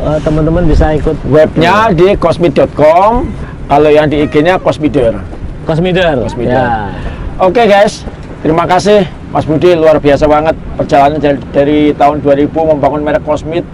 uh, 0.02 0.17
teman-teman 0.24 0.63
bisa 0.63 0.95
ikut 0.95 1.19
Webnya 1.28 1.91
di 1.91 2.15
cosmit.com. 2.15 3.28
Kalau 3.67 3.89
yang 3.91 4.08
di 4.08 4.24
IG-nya 4.24 4.56
Cosmider. 4.60 5.19
Cosmider. 5.67 6.15
Cosmider. 6.24 6.56
Ya. 6.56 6.88
Oke 7.41 7.65
guys, 7.65 8.06
terima 8.39 8.69
kasih 8.69 9.04
Mas 9.32 9.47
Budi 9.47 9.74
luar 9.74 9.97
biasa 9.97 10.28
banget 10.28 10.56
perjalanan 10.78 11.17
dari, 11.17 11.39
dari 11.52 11.80
tahun 11.95 12.21
2000 12.21 12.52
membangun 12.52 13.02
merek 13.02 13.24
Cosmit 13.26 13.65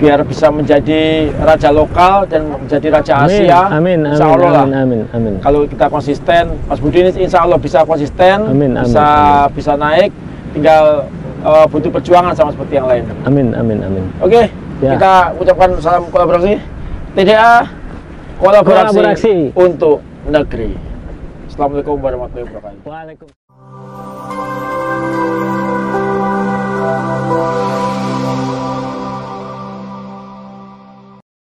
biar 0.00 0.24
bisa 0.24 0.48
menjadi 0.48 1.28
raja 1.36 1.68
lokal 1.68 2.24
dan 2.24 2.48
menjadi 2.48 2.88
raja 2.90 3.12
Amin, 3.20 3.44
Asia. 3.44 3.60
amin, 3.68 4.00
amin, 4.00 4.16
Insya 4.16 4.26
Allah 4.26 4.50
lah. 4.50 4.62
amin, 4.64 4.74
amin, 4.74 5.00
amin. 5.12 5.34
Kalau 5.38 5.68
kita 5.68 5.86
konsisten, 5.86 6.56
Mas 6.64 6.80
Budi 6.80 7.04
ini 7.04 7.12
insya 7.20 7.44
Allah 7.44 7.60
bisa 7.60 7.84
konsisten, 7.84 8.48
Amin, 8.48 8.72
amin, 8.72 8.88
bisa 8.88 9.04
amin. 9.44 9.52
bisa 9.52 9.72
naik, 9.76 10.10
tinggal 10.50 11.04
eh, 11.40 11.66
butuh 11.68 11.90
perjuangan 11.90 12.32
sama 12.32 12.50
seperti 12.50 12.74
yang 12.74 12.88
lain. 12.88 13.04
Amin, 13.22 13.52
amin, 13.52 13.78
amin. 13.80 14.04
Oke, 14.18 14.48
Ya. 14.80 14.96
kita 14.96 15.12
ucapkan 15.36 15.68
salam 15.78 16.08
kolaborasi. 16.08 16.56
TDA 17.12 17.68
kolaborasi, 18.40 18.96
Kolaborasi. 18.96 19.34
untuk 19.52 20.00
negeri. 20.24 20.72
Assalamualaikum 21.44 22.00
warahmatullahi 22.00 22.48
wabarakatuh. 22.48 22.88
Waalaikumsalam. 22.88 23.39